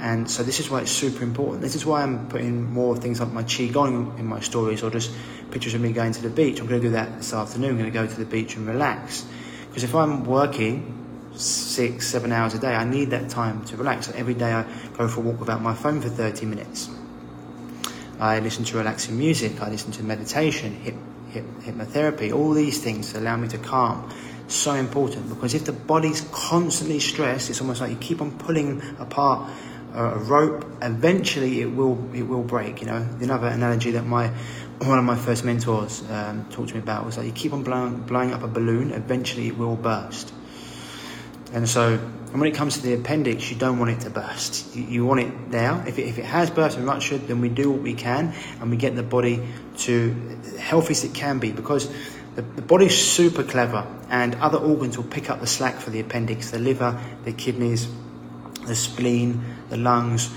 And 0.00 0.28
so 0.28 0.42
this 0.42 0.58
is 0.58 0.68
why 0.68 0.80
it's 0.80 0.90
super 0.90 1.22
important. 1.22 1.62
This 1.62 1.76
is 1.76 1.86
why 1.86 2.02
I'm 2.02 2.28
putting 2.28 2.70
more 2.70 2.96
things 2.96 3.20
like 3.20 3.32
my 3.32 3.44
qigong 3.44 4.18
in 4.18 4.26
my 4.26 4.40
stories, 4.40 4.82
or 4.82 4.90
just 4.90 5.10
pictures 5.50 5.72
of 5.74 5.80
me 5.80 5.92
going 5.92 6.12
to 6.12 6.20
the 6.20 6.28
beach. 6.28 6.60
I'm 6.60 6.66
going 6.66 6.80
to 6.80 6.88
do 6.88 6.92
that 6.92 7.16
this 7.16 7.32
afternoon. 7.32 7.70
I'm 7.70 7.78
going 7.78 7.90
to 7.90 7.98
go 7.98 8.06
to 8.06 8.16
the 8.16 8.26
beach 8.26 8.56
and 8.56 8.66
relax. 8.66 9.24
Because 9.68 9.84
if 9.84 9.94
I'm 9.94 10.24
working 10.24 11.30
six, 11.36 12.08
seven 12.08 12.32
hours 12.32 12.54
a 12.54 12.58
day, 12.58 12.74
I 12.74 12.84
need 12.84 13.10
that 13.10 13.30
time 13.30 13.64
to 13.66 13.76
relax. 13.76 14.08
So 14.08 14.12
every 14.14 14.34
day 14.34 14.52
I 14.52 14.66
go 14.96 15.08
for 15.08 15.20
a 15.20 15.22
walk 15.22 15.38
without 15.38 15.62
my 15.62 15.74
phone 15.74 16.00
for 16.00 16.08
30 16.08 16.46
minutes. 16.46 16.90
I 18.18 18.40
listen 18.40 18.64
to 18.64 18.76
relaxing 18.76 19.16
music. 19.16 19.62
I 19.62 19.70
listen 19.70 19.92
to 19.92 20.02
meditation, 20.02 20.74
hip, 20.74 20.96
hypnotherapy. 21.34 22.32
All 22.32 22.52
these 22.52 22.82
things 22.82 23.14
allow 23.14 23.36
me 23.36 23.48
to 23.48 23.58
calm 23.58 24.10
so 24.48 24.72
important 24.74 25.28
because 25.28 25.54
if 25.54 25.64
the 25.64 25.72
body's 25.72 26.20
constantly 26.32 27.00
stressed, 27.00 27.50
it's 27.50 27.60
almost 27.60 27.80
like 27.80 27.90
you 27.90 27.96
keep 27.96 28.20
on 28.20 28.36
pulling 28.38 28.82
apart 28.98 29.50
a 29.94 30.18
rope. 30.18 30.66
Eventually, 30.82 31.60
it 31.60 31.66
will 31.66 31.98
it 32.14 32.22
will 32.22 32.42
break. 32.42 32.80
You 32.80 32.88
know, 32.88 33.08
another 33.20 33.48
analogy 33.48 33.92
that 33.92 34.04
my 34.04 34.28
one 34.78 34.98
of 34.98 35.04
my 35.04 35.16
first 35.16 35.44
mentors 35.44 36.02
um, 36.10 36.46
talked 36.50 36.70
to 36.70 36.74
me 36.74 36.80
about 36.80 37.06
was 37.06 37.16
like 37.16 37.26
you 37.26 37.32
keep 37.32 37.52
on 37.52 37.62
blowing, 37.62 38.00
blowing 38.00 38.32
up 38.32 38.42
a 38.42 38.48
balloon. 38.48 38.90
Eventually, 38.92 39.48
it 39.48 39.56
will 39.56 39.76
burst. 39.76 40.32
And 41.52 41.68
so, 41.68 41.92
and 41.92 42.40
when 42.40 42.50
it 42.50 42.56
comes 42.56 42.74
to 42.78 42.82
the 42.82 42.94
appendix, 42.94 43.48
you 43.48 43.56
don't 43.56 43.78
want 43.78 43.92
it 43.92 44.00
to 44.00 44.10
burst. 44.10 44.74
You, 44.74 44.82
you 44.82 45.06
want 45.06 45.20
it 45.20 45.50
there. 45.52 45.84
If 45.86 46.00
it, 46.00 46.08
if 46.08 46.18
it 46.18 46.24
has 46.24 46.50
burst 46.50 46.76
and 46.76 46.84
ruptured, 46.84 47.28
then 47.28 47.40
we 47.40 47.48
do 47.48 47.70
what 47.70 47.80
we 47.80 47.94
can 47.94 48.34
and 48.60 48.70
we 48.72 48.76
get 48.76 48.96
the 48.96 49.04
body 49.04 49.40
to 49.78 50.16
healthy 50.64 50.92
as 50.92 51.04
it 51.04 51.14
can 51.14 51.38
be 51.38 51.52
because 51.52 51.88
the, 52.34 52.42
the 52.42 52.62
body's 52.62 52.96
super 52.96 53.44
clever, 53.44 53.86
and 54.08 54.34
other 54.36 54.58
organs 54.58 54.96
will 54.96 55.04
pick 55.04 55.30
up 55.30 55.40
the 55.40 55.46
slack 55.46 55.76
for 55.76 55.90
the 55.90 56.00
appendix. 56.00 56.50
The 56.50 56.58
liver, 56.58 57.00
the 57.24 57.32
kidneys, 57.32 57.86
the 58.66 58.74
spleen, 58.74 59.44
the 59.68 59.76
lungs 59.76 60.30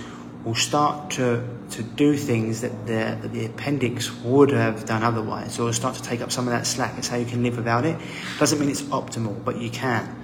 will 0.44 0.56
start 0.56 1.12
to, 1.12 1.44
to 1.72 1.84
do 1.84 2.16
things 2.16 2.62
that 2.62 2.86
the, 2.86 3.18
that 3.22 3.34
the 3.34 3.46
appendix 3.46 4.14
would 4.22 4.52
have 4.52 4.86
done 4.86 5.04
otherwise, 5.04 5.60
or 5.60 5.74
start 5.74 5.96
to 5.96 6.04
take 6.04 6.22
up 6.22 6.32
some 6.32 6.48
of 6.48 6.54
that 6.54 6.68
slack. 6.68 6.98
It's 6.98 7.08
how 7.08 7.18
you 7.18 7.26
can 7.26 7.44
live 7.44 7.58
without 7.58 7.86
it. 7.86 7.98
Doesn't 8.38 8.60
mean 8.60 8.70
it's 8.70 8.84
optimal, 8.84 9.44
but 9.44 9.58
you 9.58 9.70
can. 9.70 10.24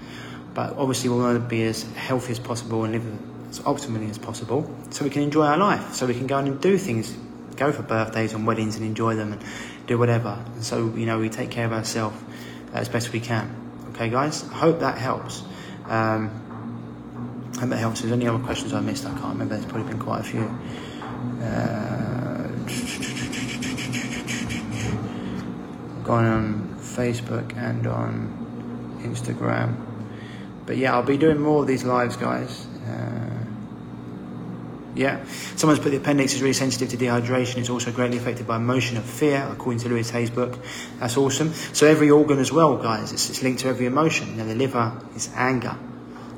But 0.53 0.77
obviously, 0.77 1.09
we 1.09 1.17
want 1.17 1.41
to 1.41 1.47
be 1.47 1.63
as 1.63 1.83
healthy 1.93 2.31
as 2.31 2.39
possible 2.39 2.83
and 2.83 2.93
live 2.93 3.05
as 3.49 3.59
optimally 3.61 4.09
as 4.09 4.19
possible 4.19 4.69
so 4.91 5.03
we 5.03 5.09
can 5.09 5.23
enjoy 5.23 5.45
our 5.45 5.57
life, 5.57 5.93
so 5.93 6.05
we 6.05 6.13
can 6.13 6.27
go 6.27 6.37
and 6.37 6.61
do 6.61 6.77
things, 6.77 7.15
go 7.55 7.71
for 7.71 7.81
birthdays 7.81 8.33
and 8.33 8.45
weddings 8.45 8.75
and 8.75 8.85
enjoy 8.85 9.15
them 9.15 9.33
and 9.33 9.41
do 9.87 9.97
whatever. 9.97 10.43
And 10.53 10.63
so, 10.63 10.93
you 10.95 11.05
know, 11.05 11.19
we 11.19 11.29
take 11.29 11.51
care 11.51 11.65
of 11.65 11.73
ourselves 11.73 12.15
as 12.73 12.89
best 12.89 13.11
we 13.11 13.19
can. 13.19 13.55
Okay, 13.91 14.09
guys? 14.09 14.43
I 14.49 14.55
hope 14.55 14.79
that 14.79 14.97
helps. 14.97 15.43
Um, 15.85 17.51
I 17.55 17.59
hope 17.59 17.69
that 17.69 17.77
helps. 17.77 17.99
If 17.99 18.05
there's 18.07 18.13
any 18.13 18.27
other 18.27 18.43
questions 18.43 18.73
I 18.73 18.79
missed, 18.79 19.05
I 19.05 19.11
can't 19.11 19.33
remember. 19.33 19.55
There's 19.55 19.65
probably 19.65 19.91
been 19.91 20.01
quite 20.01 20.21
a 20.21 20.23
few. 20.23 20.43
Uh, 21.41 22.47
going 26.03 26.25
on 26.25 26.75
Facebook 26.79 27.55
and 27.57 27.87
on 27.87 28.99
Instagram. 29.03 29.75
But 30.65 30.77
yeah, 30.77 30.93
I'll 30.93 31.03
be 31.03 31.17
doing 31.17 31.39
more 31.39 31.61
of 31.61 31.67
these 31.67 31.83
lives, 31.83 32.15
guys. 32.17 32.65
Uh, 32.87 33.22
yeah. 34.95 35.25
Someone's 35.55 35.79
put 35.79 35.89
the 35.89 35.97
appendix 35.97 36.33
is 36.33 36.41
really 36.41 36.53
sensitive 36.53 36.89
to 36.89 36.97
dehydration. 36.97 37.57
It's 37.57 37.69
also 37.69 37.91
greatly 37.91 38.17
affected 38.17 38.47
by 38.47 38.57
emotion 38.57 38.97
of 38.97 39.05
fear, 39.05 39.47
according 39.51 39.79
to 39.81 39.89
Louise 39.89 40.09
Hay's 40.11 40.29
book. 40.29 40.57
That's 40.99 41.17
awesome. 41.17 41.53
So 41.53 41.87
every 41.87 42.11
organ 42.11 42.39
as 42.39 42.51
well, 42.51 42.77
guys, 42.77 43.11
it's, 43.11 43.29
it's 43.29 43.41
linked 43.41 43.61
to 43.61 43.69
every 43.69 43.85
emotion. 43.85 44.29
You 44.31 44.35
know, 44.35 44.47
the 44.47 44.55
liver 44.55 45.01
is 45.15 45.29
anger. 45.35 45.75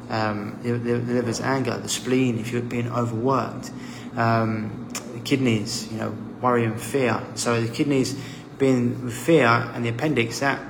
Um, 0.10 0.60
the, 0.62 0.72
the, 0.74 0.94
the, 1.00 1.14
liver's 1.16 1.42
anger. 1.42 1.78
The 1.78 1.90
spleen, 1.90 2.40
if 2.40 2.52
you're 2.52 2.62
being 2.62 2.90
overworked. 2.90 3.72
Um, 4.16 4.88
the 5.14 5.20
kidneys, 5.20 5.92
you 5.92 5.98
know, 5.98 6.16
worry 6.42 6.64
and 6.64 6.80
fear. 6.80 7.22
So 7.36 7.60
the 7.60 7.74
kidneys 7.74 8.18
being 8.58 9.04
with 9.06 9.14
fear 9.14 9.48
and 9.48 9.84
the 9.84 9.90
appendix, 9.90 10.40
that 10.40 10.62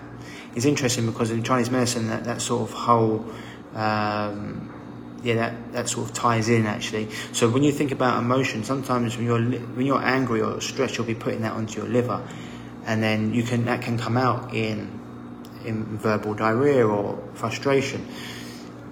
is 0.55 0.65
interesting 0.65 1.05
because 1.05 1.29
in 1.29 1.43
Chinese 1.43 1.69
medicine, 1.69 2.07
that, 2.07 2.23
that 2.23 2.41
sort 2.41 2.69
of 2.69 2.75
whole... 2.75 3.25
Um, 3.75 4.74
yeah, 5.25 5.35
that, 5.35 5.73
that 5.73 5.89
sort 5.89 6.07
of 6.07 6.15
ties 6.15 6.49
in 6.49 6.67
actually. 6.67 7.09
So 7.31 7.49
when 7.49 7.63
you 7.63 7.71
think 7.71 7.91
about 7.91 8.19
emotion, 8.19 8.63
sometimes 8.63 9.17
when 9.17 9.25
you're 9.25 9.41
when 9.41 9.87
you're 9.87 10.03
angry 10.03 10.41
or 10.41 10.61
stressed, 10.61 10.97
you'll 10.97 11.07
be 11.07 11.15
putting 11.15 11.41
that 11.41 11.53
onto 11.53 11.81
your 11.81 11.89
liver, 11.89 12.21
and 12.85 13.01
then 13.01 13.33
you 13.33 13.41
can 13.41 13.65
that 13.65 13.81
can 13.81 13.97
come 13.97 14.17
out 14.17 14.53
in 14.53 14.99
in 15.65 15.97
verbal 15.97 16.35
diarrhea 16.35 16.87
or 16.87 17.17
frustration. 17.33 18.07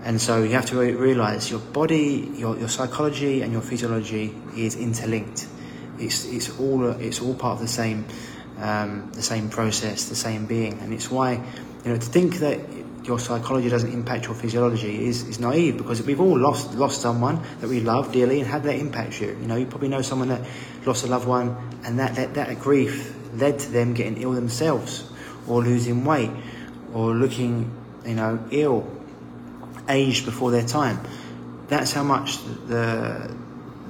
And 0.04 0.20
so 0.20 0.42
you 0.42 0.54
have 0.54 0.66
to 0.66 0.78
realize 0.78 1.52
your 1.52 1.60
body, 1.62 2.30
your, 2.36 2.58
your 2.58 2.68
psychology, 2.68 3.42
and 3.42 3.54
your 3.54 3.62
physiology 3.62 4.36
is 4.58 4.76
interlinked. 4.76 5.48
It's 6.00 6.26
it's 6.26 6.60
all 6.60 6.90
it's 7.00 7.22
all 7.22 7.36
part 7.36 7.54
of 7.54 7.60
the 7.60 7.68
same 7.68 8.06
um, 8.58 9.12
the 9.14 9.22
same 9.22 9.50
process, 9.50 10.10
the 10.10 10.16
same 10.16 10.48
being, 10.48 10.80
and 10.80 10.94
it's 10.94 11.12
why 11.12 11.34
you 11.34 11.92
know 11.92 11.96
to 11.96 12.06
think 12.06 12.38
that 12.38 12.60
your 13.04 13.20
psychology 13.20 13.70
doesn't 13.70 13.92
impact 13.92 14.26
your 14.26 14.36
physiology 14.36 15.06
is, 15.06 15.28
is 15.28 15.40
naive 15.40 15.78
because 15.78 16.02
we've 16.04 16.22
all 16.22 16.38
lost 16.38 16.74
lost 16.76 17.02
someone 17.02 17.42
that 17.60 17.70
we 17.70 17.82
love 17.82 18.12
dearly 18.12 18.40
and 18.40 18.48
how 18.48 18.60
that 18.60 18.76
impacts 18.76 19.20
you. 19.20 19.28
You 19.28 19.48
know, 19.48 19.56
you 19.56 19.66
probably 19.66 19.90
know 19.90 20.02
someone 20.02 20.30
that 20.30 20.42
lost 20.86 21.04
a 21.04 21.08
loved 21.08 21.28
one 21.28 21.82
and 21.84 22.00
that, 22.00 22.16
that, 22.16 22.34
that 22.36 22.60
grief 22.60 23.16
led 23.34 23.60
to 23.60 23.70
them 23.72 23.94
getting 23.94 24.22
ill 24.22 24.32
themselves 24.32 25.10
or 25.48 25.62
losing 25.62 26.06
weight 26.06 26.32
or 26.94 27.14
looking, 27.14 27.72
you 28.06 28.16
know, 28.16 28.40
ill, 28.52 28.90
aged 29.90 30.26
before 30.26 30.52
their 30.52 30.66
time. 30.66 31.00
That's 31.68 31.92
how 31.92 32.04
much 32.04 32.38
the 32.68 33.36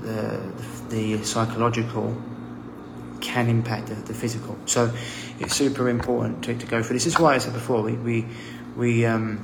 the, 0.04 0.41
the 0.89 1.23
psychological 1.23 2.15
can 3.21 3.47
impact 3.47 3.88
the, 3.88 3.95
the, 3.95 4.13
physical. 4.13 4.58
So 4.65 4.93
it's 5.39 5.56
super 5.56 5.88
important 5.88 6.43
to, 6.43 6.56
to 6.56 6.65
go 6.65 6.84
through. 6.84 6.95
This 6.95 7.06
is 7.06 7.17
why 7.17 7.36
I 7.36 7.38
said 7.38 7.54
before 7.54 7.82
we, 7.82 7.93
we 7.93 8.26
we 8.75 9.05
um, 9.05 9.39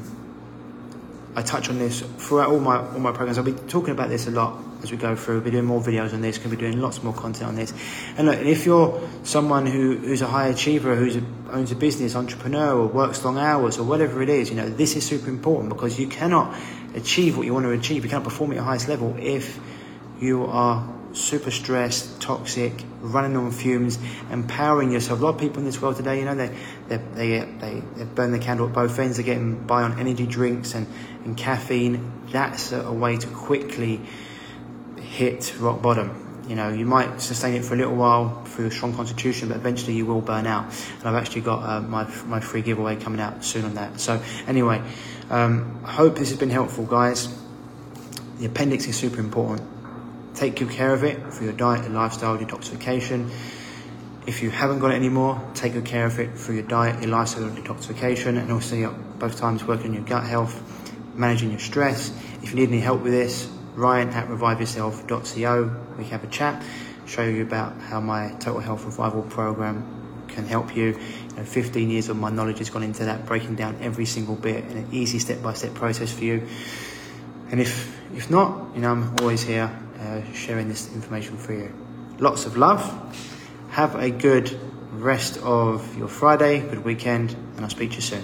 I 1.35 1.41
touch 1.41 1.69
on 1.69 1.79
this 1.79 2.01
throughout 2.17 2.49
all 2.49 2.59
my 2.59 2.77
all 2.77 2.99
my 2.99 3.11
programs. 3.11 3.37
I'll 3.37 3.43
be 3.43 3.53
talking 3.53 3.91
about 3.91 4.09
this 4.09 4.27
a 4.27 4.31
lot 4.31 4.61
as 4.81 4.91
we 4.91 4.97
go 4.97 5.15
through. 5.15 5.35
We'll 5.35 5.43
be 5.45 5.51
doing 5.51 5.65
more 5.65 5.81
videos 5.81 6.13
on 6.13 6.21
this. 6.21 6.37
Going 6.37 6.49
to 6.49 6.55
be 6.55 6.61
doing 6.61 6.79
lots 6.79 7.03
more 7.03 7.13
content 7.13 7.47
on 7.47 7.55
this. 7.55 7.73
And 8.17 8.27
look, 8.27 8.39
if 8.39 8.65
you're 8.65 9.01
someone 9.23 9.65
who, 9.65 9.97
who's 9.97 10.21
a 10.21 10.27
high 10.27 10.47
achiever, 10.47 10.95
who 10.95 11.21
owns 11.51 11.71
a 11.71 11.75
business, 11.75 12.15
entrepreneur, 12.15 12.77
or 12.77 12.87
works 12.87 13.23
long 13.23 13.37
hours, 13.37 13.77
or 13.77 13.83
whatever 13.83 14.21
it 14.21 14.29
is, 14.29 14.49
you 14.49 14.55
know, 14.55 14.69
this 14.69 14.95
is 14.95 15.05
super 15.05 15.29
important 15.29 15.69
because 15.69 15.99
you 15.99 16.07
cannot 16.07 16.57
achieve 16.95 17.37
what 17.37 17.45
you 17.45 17.53
want 17.53 17.65
to 17.65 17.71
achieve. 17.71 18.03
You 18.03 18.09
cannot 18.09 18.23
perform 18.23 18.51
at 18.51 18.55
your 18.55 18.63
highest 18.63 18.87
level 18.87 19.15
if 19.19 19.59
you 20.19 20.45
are 20.45 20.87
super 21.13 21.51
stressed, 21.51 22.21
toxic, 22.21 22.73
running 23.01 23.35
on 23.35 23.51
fumes, 23.51 23.97
empowering 24.31 24.91
yourself. 24.91 25.19
A 25.19 25.23
lot 25.23 25.35
of 25.35 25.41
people 25.41 25.59
in 25.59 25.65
this 25.65 25.81
world 25.81 25.95
today, 25.95 26.19
you 26.19 26.25
know, 26.25 26.35
they 26.35 26.55
they 26.87 26.97
they 26.97 27.39
they, 27.59 27.81
they 27.95 28.03
burn 28.03 28.31
the 28.31 28.39
candle 28.39 28.67
at 28.67 28.73
both 28.73 28.97
ends. 28.99 29.17
They're 29.17 29.25
getting 29.25 29.65
by 29.65 29.83
on 29.83 29.99
energy 29.99 30.25
drinks 30.25 30.73
and, 30.75 30.87
and 31.25 31.35
caffeine. 31.37 32.11
That's 32.31 32.71
a, 32.71 32.81
a 32.81 32.93
way 32.93 33.17
to 33.17 33.27
quickly 33.27 34.01
hit 34.97 35.53
rock 35.59 35.81
bottom. 35.81 36.25
You 36.47 36.55
know, 36.55 36.69
you 36.69 36.85
might 36.85 37.21
sustain 37.21 37.53
it 37.53 37.63
for 37.63 37.75
a 37.75 37.77
little 37.77 37.95
while 37.95 38.43
through 38.45 38.67
a 38.67 38.71
strong 38.71 38.95
constitution, 38.95 39.49
but 39.49 39.57
eventually 39.57 39.93
you 39.93 40.07
will 40.07 40.21
burn 40.21 40.47
out. 40.47 40.65
And 40.97 41.07
I've 41.07 41.15
actually 41.15 41.41
got 41.41 41.63
uh, 41.63 41.81
my 41.81 42.05
my 42.25 42.39
free 42.39 42.61
giveaway 42.61 42.95
coming 42.95 43.19
out 43.19 43.43
soon 43.43 43.65
on 43.65 43.75
that. 43.75 43.99
So 43.99 44.21
anyway, 44.47 44.81
um, 45.29 45.81
I 45.85 45.91
hope 45.91 46.15
this 46.17 46.29
has 46.29 46.39
been 46.39 46.49
helpful, 46.49 46.85
guys. 46.85 47.35
The 48.39 48.45
appendix 48.45 48.87
is 48.87 48.95
super 48.95 49.19
important 49.19 49.78
Take 50.39 50.55
good 50.55 50.69
care 50.69 50.93
of 50.93 51.03
it 51.03 51.33
for 51.33 51.43
your 51.43 51.51
diet 51.51 51.83
and 51.83 51.93
lifestyle 51.93 52.37
detoxification. 52.37 53.29
If 54.25 54.41
you 54.41 54.49
haven't 54.49 54.79
got 54.79 54.91
it 54.91 54.95
anymore, 54.95 55.45
take 55.53 55.73
good 55.73 55.83
care 55.83 56.05
of 56.05 56.17
it 56.17 56.37
for 56.37 56.53
your 56.53 56.63
diet, 56.63 57.01
your 57.01 57.11
lifestyle 57.11 57.49
detoxification, 57.49 58.39
and 58.39 58.49
also 58.49 58.93
both 59.19 59.37
times 59.37 59.65
working 59.65 59.87
on 59.87 59.95
your 59.95 60.05
gut 60.05 60.23
health, 60.23 60.63
managing 61.13 61.49
your 61.49 61.59
stress. 61.59 62.13
If 62.41 62.51
you 62.51 62.55
need 62.55 62.69
any 62.69 62.79
help 62.79 63.01
with 63.01 63.11
this, 63.11 63.51
Ryan 63.75 64.11
at 64.11 64.29
reviveyourself.co. 64.29 65.75
We 65.97 66.03
can 66.03 66.11
have 66.11 66.23
a 66.23 66.27
chat, 66.27 66.63
show 67.05 67.23
you 67.23 67.41
about 67.41 67.77
how 67.81 67.99
my 67.99 68.29
total 68.39 68.61
health 68.61 68.85
revival 68.85 69.23
program 69.23 70.23
can 70.29 70.45
help 70.45 70.73
you. 70.73 70.85
you 70.85 71.35
know, 71.35 71.43
15 71.43 71.89
years 71.89 72.07
of 72.07 72.15
my 72.15 72.29
knowledge 72.29 72.59
has 72.59 72.69
gone 72.69 72.83
into 72.83 73.03
that, 73.03 73.25
breaking 73.25 73.55
down 73.55 73.77
every 73.81 74.05
single 74.05 74.35
bit 74.37 74.63
in 74.63 74.77
an 74.77 74.87
easy 74.93 75.19
step-by-step 75.19 75.73
process 75.73 76.13
for 76.13 76.23
you. 76.23 76.47
And 77.51 77.59
if 77.59 77.93
if 78.15 78.31
not, 78.31 78.73
you 78.73 78.79
know, 78.79 78.91
I'm 78.91 79.15
always 79.19 79.43
here 79.43 79.69
uh, 79.99 80.21
sharing 80.33 80.67
this 80.67 80.93
information 80.93 81.37
for 81.37 81.53
you. 81.53 81.73
Lots 82.19 82.45
of 82.45 82.57
love. 82.57 82.83
Have 83.71 83.95
a 83.95 84.09
good 84.09 84.59
rest 84.91 85.37
of 85.37 85.97
your 85.97 86.07
Friday, 86.07 86.59
good 86.59 86.83
weekend, 86.83 87.31
and 87.55 87.61
I'll 87.61 87.69
speak 87.69 87.91
to 87.91 87.95
you 87.97 88.01
soon. 88.01 88.23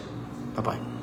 Bye 0.55 0.61
bye. 0.61 0.94